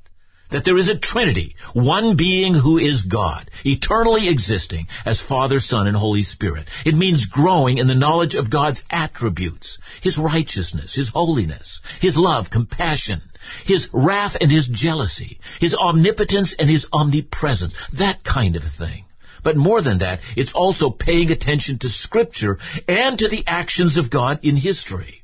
That 0.49 0.63
there 0.63 0.77
is 0.77 0.87
a 0.87 0.97
Trinity, 0.97 1.55
one 1.73 2.15
being 2.15 2.53
who 2.53 2.77
is 2.77 3.03
God, 3.03 3.51
eternally 3.65 4.29
existing 4.29 4.87
as 5.05 5.19
Father, 5.19 5.59
Son, 5.59 5.87
and 5.87 5.97
Holy 5.97 6.23
Spirit. 6.23 6.67
It 6.85 6.95
means 6.95 7.25
growing 7.25 7.79
in 7.79 7.87
the 7.87 7.95
knowledge 7.95 8.35
of 8.35 8.49
God's 8.49 8.83
attributes, 8.89 9.77
His 10.01 10.17
righteousness, 10.17 10.95
His 10.95 11.09
holiness, 11.09 11.81
His 11.99 12.17
love, 12.17 12.49
compassion, 12.49 13.21
His 13.65 13.89
wrath 13.93 14.37
and 14.39 14.51
His 14.51 14.67
jealousy, 14.67 15.39
His 15.59 15.75
omnipotence 15.75 16.53
and 16.53 16.69
His 16.69 16.87
omnipresence, 16.91 17.73
that 17.93 18.23
kind 18.23 18.55
of 18.55 18.63
thing. 18.63 19.05
But 19.43 19.57
more 19.57 19.81
than 19.81 19.99
that, 19.99 20.21
it's 20.35 20.53
also 20.53 20.89
paying 20.89 21.31
attention 21.31 21.79
to 21.79 21.89
Scripture 21.89 22.59
and 22.87 23.17
to 23.19 23.27
the 23.27 23.43
actions 23.47 23.97
of 23.97 24.09
God 24.09 24.39
in 24.43 24.55
history. 24.55 25.23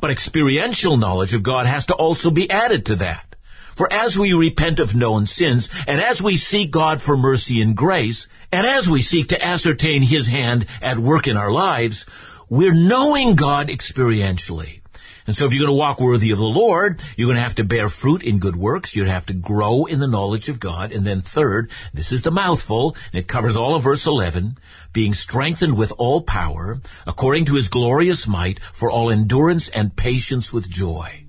But 0.00 0.10
experiential 0.10 0.96
knowledge 0.96 1.34
of 1.34 1.42
God 1.42 1.66
has 1.66 1.86
to 1.86 1.94
also 1.94 2.30
be 2.30 2.50
added 2.50 2.86
to 2.86 2.96
that. 2.96 3.32
For 3.76 3.90
as 3.90 4.18
we 4.18 4.32
repent 4.34 4.80
of 4.80 4.94
known 4.94 5.26
sins, 5.26 5.68
and 5.86 6.00
as 6.00 6.20
we 6.20 6.36
seek 6.36 6.70
God 6.70 7.00
for 7.00 7.16
mercy 7.16 7.62
and 7.62 7.74
grace, 7.74 8.28
and 8.50 8.66
as 8.66 8.88
we 8.88 9.00
seek 9.00 9.28
to 9.28 9.42
ascertain 9.42 10.02
His 10.02 10.26
hand 10.26 10.66
at 10.82 10.98
work 10.98 11.26
in 11.26 11.38
our 11.38 11.50
lives, 11.50 12.04
we're 12.50 12.74
knowing 12.74 13.34
God 13.34 13.68
experientially. 13.68 14.81
And 15.26 15.36
so 15.36 15.46
if 15.46 15.52
you're 15.52 15.66
going 15.66 15.74
to 15.74 15.78
walk 15.78 16.00
worthy 16.00 16.32
of 16.32 16.38
the 16.38 16.44
Lord, 16.44 17.00
you're 17.16 17.28
going 17.28 17.36
to 17.36 17.42
have 17.42 17.56
to 17.56 17.64
bear 17.64 17.88
fruit 17.88 18.22
in 18.22 18.38
good 18.38 18.56
works. 18.56 18.92
To 18.92 19.04
have 19.04 19.26
to 19.26 19.34
grow 19.34 19.84
in 19.86 20.00
the 20.00 20.08
knowledge 20.08 20.48
of 20.48 20.58
God. 20.58 20.92
And 20.92 21.06
then 21.06 21.22
third, 21.22 21.70
this 21.94 22.12
is 22.12 22.22
the 22.22 22.30
mouthful, 22.30 22.96
and 23.12 23.20
it 23.20 23.28
covers 23.28 23.56
all 23.56 23.76
of 23.76 23.84
verse 23.84 24.06
11, 24.06 24.58
being 24.92 25.14
strengthened 25.14 25.76
with 25.78 25.92
all 25.96 26.22
power, 26.22 26.80
according 27.06 27.46
to 27.46 27.54
his 27.54 27.68
glorious 27.68 28.26
might, 28.26 28.60
for 28.74 28.90
all 28.90 29.10
endurance 29.10 29.68
and 29.68 29.96
patience 29.96 30.52
with 30.52 30.68
joy. 30.68 31.24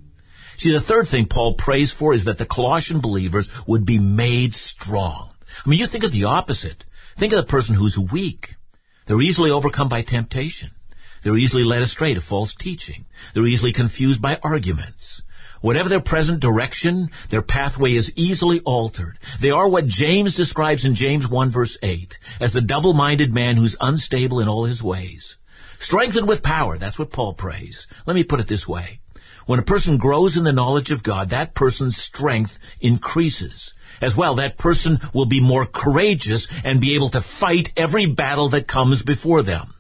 See, 0.58 0.72
the 0.72 0.82
third 0.82 1.08
thing 1.08 1.28
Paul 1.28 1.56
prays 1.56 1.92
for 1.92 2.14
is 2.14 2.26
that 2.26 2.38
the 2.38 2.46
Colossian 2.46 3.02
believers 3.02 3.50
would 3.68 3.86
be 3.86 4.00
made 4.00 4.56
strong. 4.56 5.30
I 5.66 5.70
mean, 5.70 5.80
you 5.80 5.88
think 5.88 6.04
of 6.04 6.12
the 6.12 6.26
opposite. 6.26 6.84
Think 7.18 7.34
of 7.34 7.38
the 7.38 7.52
person 7.52 7.76
who's 7.76 7.98
weak. 7.98 8.56
They're 9.06 9.22
easily 9.22 9.52
overcome 9.52 9.90
by 9.90 10.02
temptation. 10.02 10.72
They're 11.24 11.38
easily 11.38 11.64
led 11.64 11.82
astray 11.82 12.14
to 12.14 12.22
false 12.22 12.54
teaching. 12.54 13.06
They're 13.34 13.48
easily 13.48 13.74
confused 13.74 14.22
by 14.22 14.40
arguments. 14.44 15.22
Whatever 15.62 15.88
their 15.88 16.02
present 16.02 16.42
direction, 16.42 17.10
their 17.30 17.42
pathway 17.42 17.94
is 17.94 18.12
easily 18.18 18.60
altered. 18.66 19.18
They 19.40 19.52
are 19.52 19.70
what 19.70 19.88
James 19.88 20.36
describes 20.36 20.84
in 20.84 20.96
James 20.96 21.26
1 21.26 21.52
verse 21.52 21.78
8 21.82 22.18
as 22.42 22.52
the 22.52 22.60
double-minded 22.60 23.34
man 23.34 23.56
who's 23.56 23.78
unstable 23.80 24.42
in 24.42 24.50
all 24.50 24.66
his 24.66 24.84
ways. 24.84 25.38
Strengthened 25.80 26.28
with 26.28 26.44
power, 26.44 26.78
that's 26.78 27.00
what 27.00 27.14
Paul 27.14 27.34
prays. 27.34 27.88
Let 28.06 28.16
me 28.16 28.26
put 28.26 28.42
it 28.42 28.48
this 28.48 28.68
way. 28.68 29.00
When 29.46 29.60
a 29.60 29.64
person 29.64 29.98
grows 29.98 30.38
in 30.38 30.44
the 30.44 30.52
knowledge 30.52 30.92
of 30.92 31.04
God, 31.04 31.30
that 31.30 31.56
person's 31.56 31.98
strength 31.98 32.58
increases. 32.82 33.74
As 34.02 34.16
well, 34.16 34.36
that 34.36 34.58
person 34.58 35.00
will 35.14 35.28
be 35.28 35.42
more 35.42 35.66
courageous 35.66 36.48
and 36.64 36.82
be 36.82 36.96
able 36.96 37.10
to 37.12 37.22
fight 37.22 37.72
every 37.78 38.06
battle 38.06 38.50
that 38.50 38.68
comes 38.68 39.02
before 39.02 39.44
them. 39.44 39.73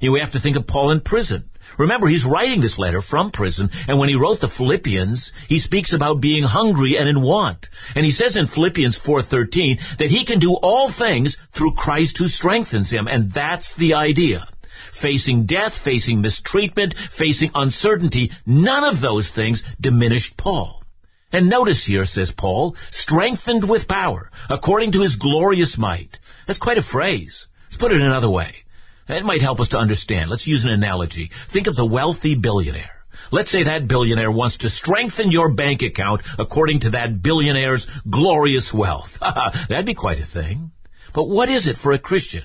You 0.00 0.08
know, 0.08 0.12
we 0.14 0.20
have 0.20 0.32
to 0.32 0.40
think 0.40 0.56
of 0.56 0.66
Paul 0.66 0.90
in 0.90 1.00
prison. 1.00 1.50
Remember, 1.76 2.08
he's 2.08 2.24
writing 2.24 2.60
this 2.60 2.78
letter 2.78 3.02
from 3.02 3.30
prison, 3.30 3.70
and 3.86 3.98
when 3.98 4.08
he 4.08 4.16
wrote 4.16 4.40
the 4.40 4.48
Philippians, 4.48 5.32
he 5.48 5.58
speaks 5.58 5.92
about 5.92 6.20
being 6.20 6.42
hungry 6.42 6.96
and 6.98 7.08
in 7.08 7.20
want. 7.20 7.68
And 7.94 8.04
he 8.04 8.10
says 8.10 8.36
in 8.36 8.46
Philippians 8.46 8.98
4.13 8.98 9.98
that 9.98 10.10
he 10.10 10.24
can 10.24 10.38
do 10.38 10.54
all 10.54 10.90
things 10.90 11.36
through 11.52 11.74
Christ 11.74 12.18
who 12.18 12.28
strengthens 12.28 12.90
him, 12.90 13.06
and 13.06 13.32
that's 13.32 13.74
the 13.74 13.94
idea. 13.94 14.48
Facing 14.92 15.46
death, 15.46 15.76
facing 15.76 16.20
mistreatment, 16.20 16.94
facing 17.10 17.52
uncertainty, 17.54 18.32
none 18.46 18.84
of 18.84 19.00
those 19.00 19.30
things 19.30 19.62
diminished 19.80 20.36
Paul. 20.36 20.82
And 21.30 21.48
notice 21.48 21.84
here, 21.84 22.06
says 22.06 22.32
Paul, 22.32 22.74
strengthened 22.90 23.68
with 23.68 23.86
power, 23.86 24.30
according 24.48 24.92
to 24.92 25.02
his 25.02 25.16
glorious 25.16 25.76
might. 25.76 26.18
That's 26.46 26.58
quite 26.58 26.78
a 26.78 26.82
phrase. 26.82 27.46
Let's 27.66 27.76
put 27.76 27.92
it 27.92 28.00
another 28.00 28.30
way. 28.30 28.64
That 29.08 29.24
might 29.24 29.40
help 29.40 29.58
us 29.60 29.70
to 29.70 29.78
understand. 29.78 30.30
Let's 30.30 30.46
use 30.46 30.64
an 30.64 30.70
analogy. 30.70 31.30
Think 31.50 31.66
of 31.66 31.76
the 31.76 31.86
wealthy 31.86 32.34
billionaire. 32.34 32.90
Let's 33.30 33.50
say 33.50 33.64
that 33.64 33.88
billionaire 33.88 34.30
wants 34.30 34.58
to 34.58 34.70
strengthen 34.70 35.30
your 35.30 35.52
bank 35.54 35.82
account 35.82 36.22
according 36.38 36.80
to 36.80 36.90
that 36.90 37.22
billionaire's 37.22 37.86
glorious 38.08 38.72
wealth. 38.72 39.18
That'd 39.68 39.86
be 39.86 39.94
quite 39.94 40.20
a 40.20 40.26
thing. 40.26 40.72
But 41.14 41.28
what 41.28 41.48
is 41.48 41.66
it 41.66 41.78
for 41.78 41.92
a 41.92 41.98
Christian 41.98 42.44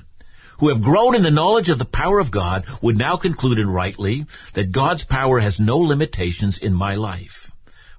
who 0.59 0.69
have 0.69 0.81
grown 0.81 1.15
in 1.15 1.23
the 1.23 1.31
knowledge 1.31 1.69
of 1.69 1.79
the 1.79 1.85
power 1.85 2.19
of 2.19 2.31
God 2.31 2.65
would 2.81 2.97
now 2.97 3.17
conclude 3.17 3.59
and 3.59 3.73
rightly 3.73 4.25
that 4.53 4.71
God's 4.71 5.03
power 5.03 5.39
has 5.39 5.59
no 5.59 5.77
limitations 5.77 6.57
in 6.57 6.73
my 6.73 6.95
life? 6.95 7.51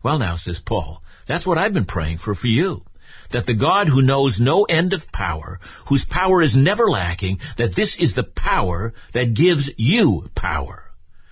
Well 0.03 0.19
now, 0.19 0.37
says 0.37 0.59
Paul, 0.59 1.03
that's 1.27 1.47
what 1.47 1.59
I've 1.59 1.75
been 1.75 1.85
praying 1.85 2.19
for 2.19 2.35
for 2.35 2.47
you 2.47 2.85
that 3.31 3.47
the 3.47 3.55
God 3.55 3.89
who 3.89 4.03
knows 4.03 4.41
no 4.41 4.65
end 4.65 4.93
of 4.93 5.11
power, 5.13 5.61
whose 5.87 6.05
power 6.05 6.43
is 6.43 6.57
never 6.57 6.91
lacking, 6.91 7.41
that 7.57 7.75
this 7.75 7.97
is 7.97 8.15
the 8.15 8.23
power 8.23 8.95
that 9.13 9.35
gives 9.35 9.71
you 9.77 10.29
power. 10.35 10.85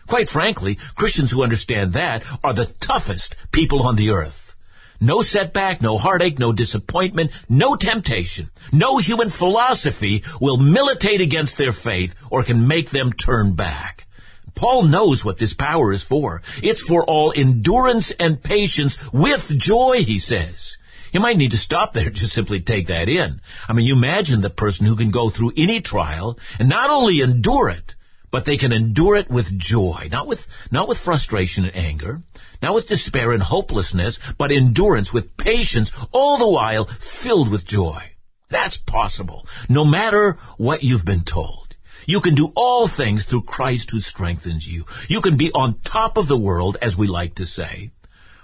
Quite 0.07 0.29
frankly, 0.29 0.79
Christians 0.95 1.31
who 1.31 1.43
understand 1.43 1.95
that 1.95 2.25
are 2.43 2.55
the 2.55 2.73
toughest 2.81 3.35
people 3.51 3.87
on 3.87 3.97
the 3.97 4.11
earth. 4.11 4.55
No 5.01 5.23
setback, 5.23 5.83
no 5.83 5.99
heartache, 5.99 6.38
no 6.38 6.53
disappointment, 6.53 7.33
no 7.49 7.75
temptation, 7.75 8.51
no 8.71 8.99
human 8.99 9.31
philosophy 9.31 10.23
will 10.40 10.59
militate 10.59 11.21
against 11.21 11.57
their 11.57 11.73
faith 11.73 12.14
or 12.31 12.45
can 12.45 12.69
make 12.69 12.90
them 12.90 13.12
turn 13.12 13.55
back. 13.55 14.07
Paul 14.55 14.85
knows 14.85 15.25
what 15.25 15.38
this 15.38 15.55
power 15.55 15.93
is 15.93 16.03
for. 16.03 16.43
It's 16.62 16.83
for 16.83 17.05
all 17.05 17.33
endurance 17.35 18.12
and 18.19 18.40
patience 18.43 18.97
with 19.12 19.49
joy, 19.59 20.05
he 20.05 20.21
says. 20.21 20.77
You 21.12 21.20
might 21.20 21.37
need 21.37 21.51
to 21.51 21.59
stop 21.59 21.92
there 21.92 22.09
just 22.09 22.33
simply 22.33 22.61
take 22.61 22.87
that 22.87 23.11
in. 23.11 23.42
I 23.68 23.75
mean, 23.75 23.85
you 23.85 23.94
imagine 23.94 24.40
the 24.40 24.48
person 24.48 24.87
who 24.87 24.96
can 24.96 25.11
go 25.11 25.29
through 25.29 25.53
any 25.59 25.83
trial 25.83 26.38
and 26.59 26.70
not 26.70 26.88
only 26.88 27.20
endure 27.20 27.68
it, 27.68 27.94
but 28.31 28.46
they 28.46 28.57
can 28.57 28.72
endure 28.72 29.16
it 29.16 29.29
with 29.29 29.59
joy, 29.59 30.09
not 30.11 30.27
with, 30.27 30.46
not 30.70 30.88
with 30.88 30.96
frustration 30.96 31.66
and 31.66 31.77
anger, 31.77 32.22
not 32.62 32.72
with 32.72 32.88
despair 32.88 33.33
and 33.33 33.42
hopelessness, 33.42 34.18
but 34.38 34.51
endurance 34.51 35.12
with 35.12 35.37
patience, 35.37 35.92
all 36.12 36.38
the 36.38 36.48
while 36.48 36.88
filled 37.22 37.51
with 37.51 37.66
joy. 37.66 38.03
That's 38.48 38.79
possible, 38.79 39.46
no 39.68 39.85
matter 39.85 40.38
what 40.57 40.83
you've 40.83 41.05
been 41.05 41.25
told. 41.25 41.77
You 42.07 42.22
can 42.22 42.35
do 42.35 42.53
all 42.57 42.88
things 42.88 43.27
through 43.27 43.42
Christ 43.42 43.90
who 43.90 44.01
strengthens 44.01 44.66
you. 44.66 44.85
You 45.09 45.20
can 45.20 45.37
be 45.37 45.53
on 45.53 45.79
top 45.85 46.16
of 46.16 46.27
the 46.27 46.38
world, 46.38 46.79
as 46.81 46.96
we 46.96 47.07
like 47.07 47.35
to 47.35 47.44
say 47.44 47.90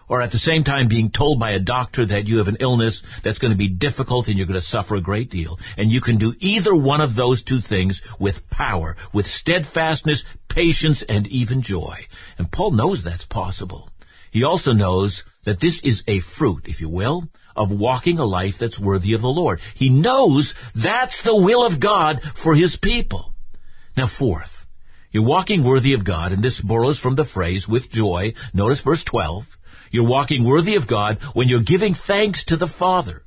or 0.08 0.22
at 0.22 0.32
the 0.32 0.38
same 0.38 0.64
time 0.64 0.88
being 0.88 1.10
told 1.10 1.38
by 1.38 1.52
a 1.52 1.58
doctor 1.58 2.06
that 2.06 2.26
you 2.26 2.38
have 2.38 2.48
an 2.48 2.58
illness 2.60 3.02
that's 3.22 3.38
going 3.38 3.52
to 3.52 3.58
be 3.58 3.68
difficult 3.68 4.28
and 4.28 4.36
you're 4.36 4.46
going 4.46 4.60
to 4.60 4.66
suffer 4.66 4.96
a 4.96 5.00
great 5.00 5.30
deal. 5.30 5.58
And 5.76 5.90
you 5.90 6.00
can 6.00 6.18
do 6.18 6.34
either 6.38 6.74
one 6.74 7.00
of 7.00 7.14
those 7.14 7.42
two 7.42 7.60
things 7.60 8.02
with 8.18 8.48
power, 8.50 8.96
with 9.12 9.26
steadfastness, 9.26 10.24
patience, 10.48 11.02
and 11.02 11.26
even 11.26 11.62
joy. 11.62 12.06
And 12.38 12.50
Paul 12.50 12.72
knows 12.72 13.02
that's 13.02 13.24
possible. 13.24 13.90
He 14.30 14.44
also 14.44 14.72
knows 14.72 15.24
that 15.44 15.60
this 15.60 15.80
is 15.80 16.02
a 16.06 16.20
fruit, 16.20 16.64
if 16.66 16.80
you 16.80 16.88
will, 16.88 17.28
of 17.56 17.72
walking 17.72 18.18
a 18.18 18.24
life 18.24 18.58
that's 18.58 18.78
worthy 18.78 19.14
of 19.14 19.22
the 19.22 19.28
Lord. 19.28 19.60
He 19.74 19.88
knows 19.88 20.54
that's 20.74 21.22
the 21.22 21.34
will 21.34 21.64
of 21.64 21.80
God 21.80 22.22
for 22.22 22.54
His 22.54 22.76
people. 22.76 23.34
Now 23.96 24.06
fourth, 24.06 24.66
you're 25.10 25.24
walking 25.24 25.64
worthy 25.64 25.94
of 25.94 26.04
God, 26.04 26.32
and 26.32 26.42
this 26.42 26.60
borrows 26.60 26.98
from 26.98 27.14
the 27.14 27.24
phrase, 27.24 27.66
with 27.66 27.90
joy. 27.90 28.34
Notice 28.52 28.80
verse 28.82 29.02
12. 29.04 29.57
You're 29.90 30.08
walking 30.08 30.44
worthy 30.44 30.76
of 30.76 30.86
God 30.86 31.18
when 31.34 31.48
you're 31.48 31.62
giving 31.62 31.94
thanks 31.94 32.44
to 32.46 32.56
the 32.56 32.66
Father. 32.66 33.22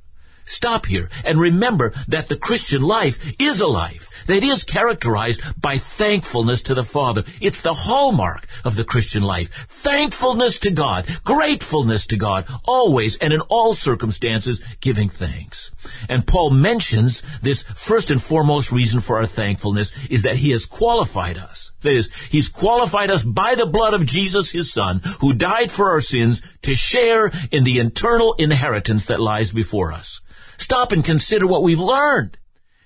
Stop 0.45 0.85
here 0.85 1.09
and 1.23 1.39
remember 1.39 1.93
that 2.07 2.27
the 2.27 2.37
Christian 2.37 2.81
life 2.81 3.17
is 3.39 3.61
a 3.61 3.67
life 3.67 4.09
that 4.27 4.43
is 4.43 4.63
characterized 4.63 5.41
by 5.59 5.77
thankfulness 5.77 6.63
to 6.63 6.73
the 6.73 6.83
Father. 6.83 7.23
It's 7.39 7.61
the 7.61 7.73
hallmark 7.73 8.47
of 8.65 8.75
the 8.75 8.83
Christian 8.83 9.23
life. 9.23 9.49
Thankfulness 9.83 10.59
to 10.59 10.71
God, 10.71 11.07
gratefulness 11.23 12.07
to 12.07 12.17
God, 12.17 12.47
always 12.65 13.17
and 13.17 13.33
in 13.33 13.41
all 13.41 13.75
circumstances 13.75 14.61
giving 14.79 15.09
thanks. 15.09 15.71
And 16.09 16.25
Paul 16.25 16.51
mentions 16.51 17.23
this 17.41 17.63
first 17.75 18.11
and 18.11 18.21
foremost 18.21 18.71
reason 18.71 18.99
for 18.99 19.17
our 19.17 19.27
thankfulness 19.27 19.91
is 20.09 20.23
that 20.23 20.37
he 20.37 20.51
has 20.51 20.65
qualified 20.65 21.37
us. 21.37 21.70
That 21.83 21.95
is, 21.95 22.09
he's 22.29 22.49
qualified 22.49 23.09
us 23.09 23.23
by 23.23 23.55
the 23.55 23.65
blood 23.65 23.93
of 23.93 24.05
Jesus, 24.05 24.51
his 24.51 24.71
son, 24.71 25.01
who 25.19 25.33
died 25.33 25.71
for 25.71 25.91
our 25.91 26.01
sins 26.01 26.41
to 26.63 26.75
share 26.75 27.31
in 27.51 27.63
the 27.63 27.79
eternal 27.79 28.35
inheritance 28.37 29.07
that 29.07 29.19
lies 29.19 29.51
before 29.51 29.91
us. 29.91 30.21
Stop 30.57 30.91
and 30.91 31.03
consider 31.03 31.47
what 31.47 31.63
we've 31.63 31.79
learned. 31.79 32.37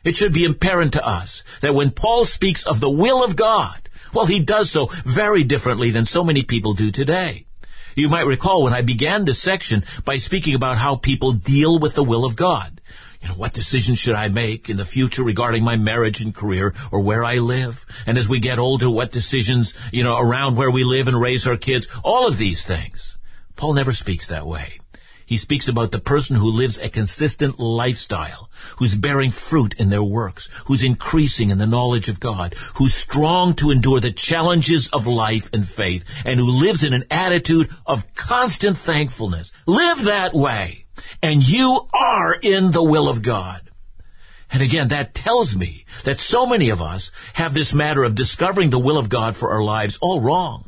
It 0.05 0.15
should 0.15 0.33
be 0.33 0.45
apparent 0.45 0.93
to 0.93 1.05
us 1.05 1.43
that 1.61 1.73
when 1.73 1.91
Paul 1.91 2.25
speaks 2.25 2.65
of 2.65 2.79
the 2.79 2.89
will 2.89 3.23
of 3.23 3.35
God, 3.35 3.89
well, 4.13 4.25
he 4.25 4.39
does 4.39 4.71
so 4.71 4.89
very 5.03 5.43
differently 5.43 5.91
than 5.91 6.05
so 6.05 6.23
many 6.23 6.43
people 6.43 6.73
do 6.73 6.91
today. 6.91 7.47
You 7.95 8.07
might 8.07 8.25
recall 8.25 8.63
when 8.63 8.73
I 8.73 8.81
began 8.81 9.25
this 9.25 9.41
section 9.41 9.83
by 10.05 10.17
speaking 10.17 10.55
about 10.55 10.77
how 10.77 10.95
people 10.95 11.33
deal 11.33 11.79
with 11.79 11.95
the 11.95 12.03
will 12.03 12.23
of 12.23 12.35
God. 12.35 12.74
You 13.25 13.31
know, 13.31 13.37
what 13.37 13.55
decisions 13.55 13.97
should 13.97 14.13
I 14.13 14.27
make 14.27 14.69
in 14.69 14.77
the 14.77 14.85
future 14.85 15.23
regarding 15.23 15.63
my 15.63 15.77
marriage 15.77 16.21
and 16.21 16.33
career 16.33 16.75
or 16.91 17.01
where 17.01 17.25
I 17.25 17.37
live? 17.37 17.83
And 18.05 18.19
as 18.19 18.29
we 18.29 18.39
get 18.39 18.59
older, 18.59 18.87
what 18.87 19.11
decisions, 19.11 19.73
you 19.91 20.03
know, 20.03 20.15
around 20.15 20.57
where 20.57 20.69
we 20.69 20.83
live 20.83 21.07
and 21.07 21.19
raise 21.19 21.47
our 21.47 21.57
kids? 21.57 21.87
All 22.03 22.27
of 22.27 22.37
these 22.37 22.63
things. 22.63 23.17
Paul 23.55 23.73
never 23.73 23.93
speaks 23.93 24.27
that 24.27 24.45
way. 24.45 24.79
He 25.25 25.37
speaks 25.37 25.69
about 25.69 25.91
the 25.91 25.97
person 25.97 26.35
who 26.35 26.51
lives 26.51 26.77
a 26.77 26.87
consistent 26.87 27.59
lifestyle, 27.59 28.51
who's 28.77 28.93
bearing 28.93 29.31
fruit 29.31 29.73
in 29.79 29.89
their 29.89 30.03
works, 30.03 30.47
who's 30.67 30.83
increasing 30.83 31.49
in 31.49 31.57
the 31.57 31.65
knowledge 31.65 32.09
of 32.09 32.19
God, 32.19 32.53
who's 32.75 32.93
strong 32.93 33.55
to 33.55 33.71
endure 33.71 34.01
the 34.01 34.13
challenges 34.13 34.91
of 34.93 35.07
life 35.07 35.49
and 35.51 35.67
faith, 35.67 36.03
and 36.25 36.39
who 36.39 36.51
lives 36.51 36.83
in 36.83 36.93
an 36.93 37.05
attitude 37.09 37.71
of 37.87 38.03
constant 38.13 38.77
thankfulness. 38.77 39.51
Live 39.65 40.03
that 40.03 40.35
way, 40.35 40.84
and 41.21 41.41
you 41.41 41.87
are 41.93 42.33
in 42.33 42.71
the 42.71 42.83
will 42.83 43.09
of 43.09 43.23
God. 43.23 43.61
And 44.51 44.61
again, 44.61 44.89
that 44.89 45.13
tells 45.13 45.55
me 45.55 45.85
that 46.03 46.19
so 46.19 46.45
many 46.45 46.69
of 46.69 46.81
us 46.81 47.11
have 47.33 47.53
this 47.53 47.73
matter 47.73 48.03
of 48.03 48.15
discovering 48.15 48.69
the 48.69 48.79
will 48.79 48.97
of 48.97 49.09
God 49.09 49.35
for 49.35 49.51
our 49.51 49.63
lives 49.63 49.97
all 50.01 50.21
wrong. 50.21 50.65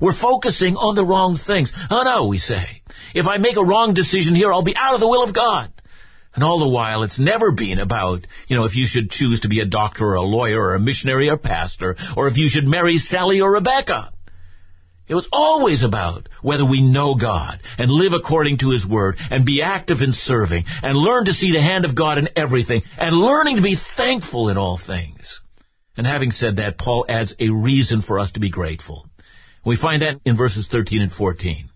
We're 0.00 0.12
focusing 0.12 0.76
on 0.76 0.94
the 0.94 1.04
wrong 1.04 1.36
things. 1.36 1.72
Oh 1.90 2.02
no, 2.02 2.26
we 2.26 2.38
say. 2.38 2.82
If 3.14 3.26
I 3.26 3.38
make 3.38 3.56
a 3.56 3.64
wrong 3.64 3.94
decision 3.94 4.34
here, 4.34 4.52
I'll 4.52 4.62
be 4.62 4.76
out 4.76 4.94
of 4.94 5.00
the 5.00 5.08
will 5.08 5.22
of 5.22 5.32
God. 5.32 5.72
And 6.34 6.42
all 6.42 6.58
the 6.58 6.68
while, 6.68 7.04
it's 7.04 7.20
never 7.20 7.52
been 7.52 7.78
about, 7.78 8.26
you 8.48 8.56
know, 8.56 8.64
if 8.64 8.74
you 8.74 8.86
should 8.86 9.10
choose 9.10 9.40
to 9.40 9.48
be 9.48 9.60
a 9.60 9.66
doctor 9.66 10.04
or 10.04 10.14
a 10.14 10.22
lawyer 10.22 10.60
or 10.60 10.74
a 10.74 10.80
missionary 10.80 11.30
or 11.30 11.36
pastor, 11.36 11.96
or 12.16 12.26
if 12.26 12.36
you 12.36 12.48
should 12.48 12.66
marry 12.66 12.98
Sally 12.98 13.40
or 13.40 13.52
Rebecca. 13.52 14.12
It 15.06 15.14
was 15.14 15.28
always 15.30 15.82
about 15.82 16.28
whether 16.40 16.64
we 16.64 16.80
know 16.80 17.14
God 17.14 17.60
and 17.76 17.90
live 17.90 18.14
according 18.14 18.58
to 18.58 18.70
His 18.70 18.86
Word 18.86 19.18
and 19.30 19.44
be 19.44 19.62
active 19.62 20.00
in 20.00 20.12
serving 20.12 20.64
and 20.82 20.96
learn 20.96 21.26
to 21.26 21.34
see 21.34 21.52
the 21.52 21.60
hand 21.60 21.84
of 21.84 21.94
God 21.94 22.16
in 22.16 22.30
everything 22.36 22.82
and 22.96 23.14
learning 23.14 23.56
to 23.56 23.62
be 23.62 23.76
thankful 23.76 24.48
in 24.48 24.56
all 24.56 24.78
things. 24.78 25.42
And 25.96 26.06
having 26.06 26.30
said 26.30 26.56
that, 26.56 26.78
Paul 26.78 27.04
adds 27.08 27.34
a 27.38 27.50
reason 27.50 28.00
for 28.00 28.18
us 28.18 28.32
to 28.32 28.40
be 28.40 28.48
grateful. 28.48 29.06
We 29.64 29.76
find 29.76 30.02
that 30.02 30.20
in 30.24 30.36
verses 30.36 30.68
13 30.68 31.02
and 31.02 31.12
14. 31.12 31.68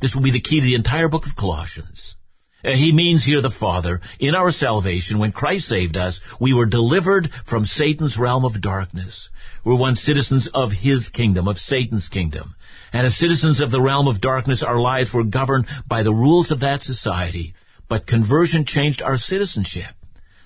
This 0.00 0.14
will 0.14 0.22
be 0.22 0.32
the 0.32 0.40
key 0.40 0.60
to 0.60 0.66
the 0.66 0.74
entire 0.74 1.08
book 1.08 1.26
of 1.26 1.36
Colossians. 1.36 2.16
Uh, 2.64 2.70
he 2.72 2.92
means 2.92 3.24
here 3.24 3.42
the 3.42 3.50
Father. 3.50 4.00
In 4.18 4.34
our 4.34 4.50
salvation, 4.50 5.18
when 5.18 5.32
Christ 5.32 5.68
saved 5.68 5.96
us, 5.96 6.20
we 6.40 6.54
were 6.54 6.66
delivered 6.66 7.30
from 7.44 7.66
Satan's 7.66 8.18
realm 8.18 8.44
of 8.44 8.60
darkness. 8.60 9.28
We're 9.64 9.76
once 9.76 10.00
citizens 10.00 10.46
of 10.46 10.72
His 10.72 11.10
kingdom, 11.10 11.46
of 11.46 11.58
Satan's 11.58 12.08
kingdom. 12.08 12.54
And 12.94 13.08
as 13.08 13.16
citizens 13.16 13.60
of 13.60 13.72
the 13.72 13.82
realm 13.82 14.06
of 14.06 14.20
darkness, 14.20 14.62
our 14.62 14.78
lives 14.78 15.12
were 15.12 15.24
governed 15.24 15.66
by 15.84 16.04
the 16.04 16.14
rules 16.14 16.52
of 16.52 16.60
that 16.60 16.80
society. 16.80 17.54
But 17.88 18.06
conversion 18.06 18.64
changed 18.64 19.02
our 19.02 19.18
citizenship. 19.18 19.90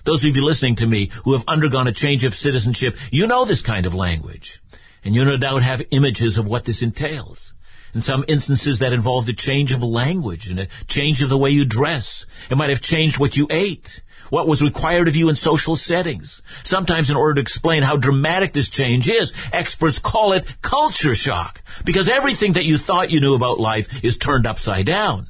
Those 0.03 0.25
of 0.25 0.35
you 0.35 0.43
listening 0.43 0.77
to 0.77 0.87
me 0.87 1.11
who 1.23 1.33
have 1.33 1.43
undergone 1.47 1.87
a 1.87 1.93
change 1.93 2.25
of 2.25 2.33
citizenship, 2.33 2.95
you 3.11 3.27
know 3.27 3.45
this 3.45 3.61
kind 3.61 3.85
of 3.85 3.93
language. 3.93 4.63
And 5.05 5.13
you 5.13 5.25
no 5.25 5.37
doubt 5.37 5.61
have 5.61 5.83
images 5.91 6.39
of 6.39 6.47
what 6.47 6.65
this 6.65 6.81
entails. 6.81 7.53
In 7.93 8.01
some 8.01 8.25
instances 8.27 8.79
that 8.79 8.93
involved 8.93 9.29
a 9.29 9.33
change 9.33 9.71
of 9.71 9.83
language 9.83 10.47
and 10.47 10.61
a 10.61 10.67
change 10.87 11.21
of 11.21 11.29
the 11.29 11.37
way 11.37 11.51
you 11.51 11.65
dress. 11.65 12.25
It 12.49 12.57
might 12.57 12.71
have 12.71 12.81
changed 12.81 13.19
what 13.19 13.37
you 13.37 13.45
ate 13.51 14.01
what 14.29 14.47
was 14.47 14.61
required 14.61 15.07
of 15.07 15.15
you 15.15 15.29
in 15.29 15.35
social 15.35 15.75
settings. 15.75 16.41
Sometimes 16.63 17.09
in 17.09 17.15
order 17.15 17.35
to 17.35 17.41
explain 17.41 17.83
how 17.83 17.97
dramatic 17.97 18.53
this 18.53 18.69
change 18.69 19.09
is, 19.09 19.33
experts 19.51 19.99
call 19.99 20.33
it 20.33 20.47
culture 20.61 21.15
shock, 21.15 21.61
because 21.85 22.09
everything 22.09 22.53
that 22.53 22.65
you 22.65 22.77
thought 22.77 23.11
you 23.11 23.21
knew 23.21 23.35
about 23.35 23.59
life 23.59 23.87
is 24.03 24.17
turned 24.17 24.47
upside 24.47 24.85
down. 24.85 25.27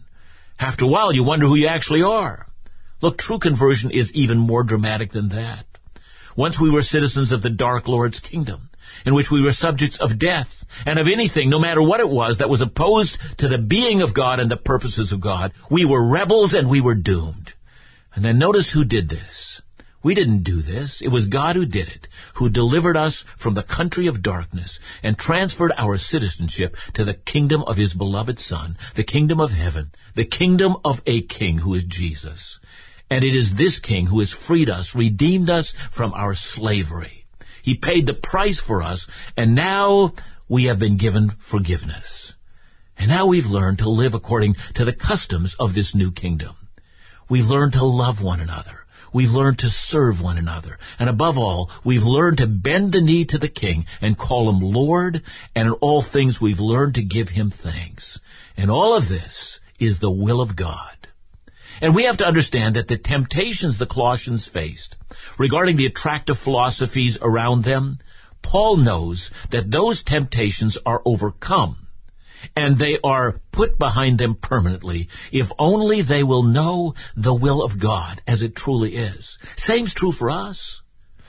After 0.59 0.85
a 0.85 0.89
while, 0.89 1.13
you 1.13 1.23
wonder 1.23 1.47
who 1.47 1.55
you 1.55 1.67
actually 1.67 2.03
are. 2.03 2.45
Look, 3.01 3.17
true 3.17 3.39
conversion 3.39 3.91
is 3.91 4.13
even 4.13 4.37
more 4.37 4.63
dramatic 4.63 5.11
than 5.11 5.29
that. 5.29 5.65
Once 6.35 6.59
we 6.59 6.69
were 6.69 6.81
citizens 6.81 7.31
of 7.31 7.41
the 7.41 7.49
Dark 7.49 7.87
Lord's 7.87 8.19
kingdom, 8.19 8.69
in 9.05 9.13
which 9.13 9.31
we 9.31 9.41
were 9.41 9.51
subjects 9.51 9.97
of 9.99 10.19
death 10.19 10.65
and 10.85 10.99
of 10.99 11.07
anything, 11.07 11.49
no 11.49 11.59
matter 11.59 11.81
what 11.81 11.99
it 11.99 12.09
was, 12.09 12.37
that 12.39 12.49
was 12.49 12.61
opposed 12.61 13.17
to 13.37 13.47
the 13.47 13.57
being 13.57 14.01
of 14.01 14.13
God 14.13 14.39
and 14.39 14.51
the 14.51 14.57
purposes 14.57 15.11
of 15.11 15.21
God. 15.21 15.53
We 15.71 15.85
were 15.85 16.05
rebels 16.05 16.53
and 16.53 16.69
we 16.69 16.81
were 16.81 16.95
doomed. 16.95 17.48
And 18.15 18.25
then 18.25 18.39
notice 18.39 18.71
who 18.71 18.85
did 18.85 19.09
this. 19.09 19.61
We 20.01 20.15
didn't 20.15 20.43
do 20.43 20.61
this. 20.61 21.01
It 21.01 21.09
was 21.09 21.27
God 21.27 21.57
who 21.57 21.65
did 21.65 21.89
it, 21.89 22.07
who 22.35 22.49
delivered 22.49 22.95
us 22.95 23.25
from 23.37 23.53
the 23.53 23.63
country 23.63 24.07
of 24.07 24.21
darkness 24.23 24.79
and 25.03 25.17
transferred 25.17 25.73
our 25.77 25.97
citizenship 25.97 26.77
to 26.93 27.03
the 27.03 27.13
kingdom 27.13 27.63
of 27.63 27.75
His 27.75 27.93
beloved 27.93 28.39
Son, 28.39 28.77
the 28.95 29.03
kingdom 29.03 29.41
of 29.41 29.51
heaven, 29.51 29.91
the 30.15 30.25
kingdom 30.25 30.77
of 30.85 31.01
a 31.05 31.21
king 31.21 31.57
who 31.57 31.73
is 31.73 31.83
Jesus. 31.83 32.59
And 33.09 33.25
it 33.25 33.35
is 33.35 33.53
this 33.53 33.79
king 33.79 34.05
who 34.05 34.19
has 34.19 34.31
freed 34.31 34.69
us, 34.69 34.95
redeemed 34.95 35.49
us 35.49 35.73
from 35.91 36.13
our 36.13 36.33
slavery. 36.33 37.25
He 37.61 37.75
paid 37.75 38.05
the 38.05 38.13
price 38.13 38.59
for 38.59 38.81
us, 38.81 39.07
and 39.35 39.53
now 39.53 40.13
we 40.47 40.65
have 40.65 40.79
been 40.79 40.95
given 40.95 41.31
forgiveness. 41.39 42.33
And 42.97 43.09
now 43.09 43.25
we've 43.25 43.45
learned 43.45 43.79
to 43.79 43.89
live 43.89 44.13
according 44.13 44.55
to 44.75 44.85
the 44.85 44.93
customs 44.93 45.55
of 45.59 45.75
this 45.75 45.93
new 45.93 46.11
kingdom. 46.11 46.55
We've 47.29 47.47
learned 47.47 47.73
to 47.73 47.85
love 47.85 48.23
one 48.23 48.39
another. 48.39 48.85
We've 49.13 49.31
learned 49.31 49.59
to 49.59 49.69
serve 49.69 50.21
one 50.21 50.37
another. 50.37 50.77
And 50.97 51.09
above 51.09 51.37
all, 51.37 51.71
we've 51.83 52.03
learned 52.03 52.37
to 52.37 52.47
bend 52.47 52.91
the 52.91 53.01
knee 53.01 53.25
to 53.25 53.37
the 53.37 53.47
King 53.47 53.85
and 54.01 54.17
call 54.17 54.49
him 54.49 54.61
Lord, 54.61 55.23
and 55.55 55.67
in 55.67 55.73
all 55.73 56.01
things 56.01 56.41
we've 56.41 56.59
learned 56.59 56.95
to 56.95 57.03
give 57.03 57.29
him 57.29 57.51
thanks. 57.51 58.19
And 58.57 58.69
all 58.69 58.95
of 58.95 59.07
this 59.07 59.59
is 59.79 59.99
the 59.99 60.11
will 60.11 60.41
of 60.41 60.55
God. 60.55 60.95
And 61.81 61.95
we 61.95 62.03
have 62.03 62.17
to 62.17 62.25
understand 62.25 62.75
that 62.75 62.87
the 62.87 62.97
temptations 62.97 63.77
the 63.77 63.85
Colossians 63.85 64.47
faced 64.47 64.95
regarding 65.37 65.77
the 65.77 65.85
attractive 65.85 66.37
philosophies 66.37 67.17
around 67.21 67.63
them, 67.63 67.99
Paul 68.41 68.77
knows 68.77 69.31
that 69.51 69.71
those 69.71 70.03
temptations 70.03 70.77
are 70.85 71.01
overcome 71.05 71.87
and 72.55 72.77
they 72.77 72.97
are 73.03 73.39
put 73.51 73.77
behind 73.77 74.19
them 74.19 74.35
permanently 74.35 75.09
if 75.31 75.51
only 75.57 76.01
they 76.01 76.23
will 76.23 76.43
know 76.43 76.95
the 77.15 77.33
will 77.33 77.63
of 77.63 77.79
God 77.79 78.21
as 78.27 78.41
it 78.41 78.55
truly 78.55 78.95
is. 78.95 79.37
Same's 79.57 79.93
true 79.93 80.11
for 80.11 80.29
us. 80.29 80.81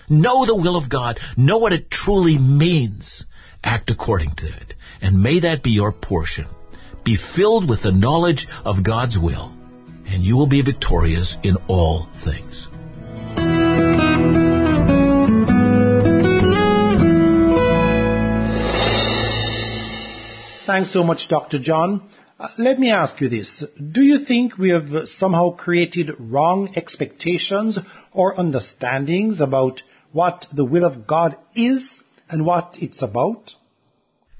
Know 0.08 0.44
the 0.44 0.56
will 0.56 0.76
of 0.76 0.88
God. 0.88 1.20
Know 1.36 1.58
what 1.58 1.72
it 1.72 1.90
truly 1.90 2.36
means. 2.38 3.24
Act 3.62 3.90
according 3.90 4.32
to 4.36 4.46
it. 4.46 4.74
And 5.00 5.22
may 5.22 5.40
that 5.40 5.62
be 5.62 5.70
your 5.70 5.92
portion. 5.92 6.46
Be 7.04 7.16
filled 7.16 7.68
with 7.68 7.82
the 7.82 7.92
knowledge 7.92 8.48
of 8.64 8.82
God's 8.82 9.18
will, 9.18 9.52
and 10.06 10.22
you 10.22 10.36
will 10.36 10.46
be 10.46 10.62
victorious 10.62 11.38
in 11.42 11.56
all 11.68 12.08
things. 12.14 12.68
Thanks 20.70 20.92
so 20.92 21.02
much, 21.02 21.26
Dr. 21.26 21.58
John. 21.58 22.08
Uh, 22.38 22.46
let 22.56 22.78
me 22.78 22.92
ask 22.92 23.20
you 23.20 23.28
this. 23.28 23.64
Do 23.96 24.02
you 24.02 24.20
think 24.20 24.56
we 24.56 24.68
have 24.68 25.08
somehow 25.08 25.50
created 25.50 26.12
wrong 26.20 26.68
expectations 26.76 27.76
or 28.12 28.38
understandings 28.38 29.40
about 29.40 29.82
what 30.12 30.46
the 30.52 30.64
will 30.64 30.84
of 30.84 31.08
God 31.08 31.36
is 31.56 32.00
and 32.28 32.46
what 32.46 32.76
it's 32.80 33.02
about? 33.02 33.56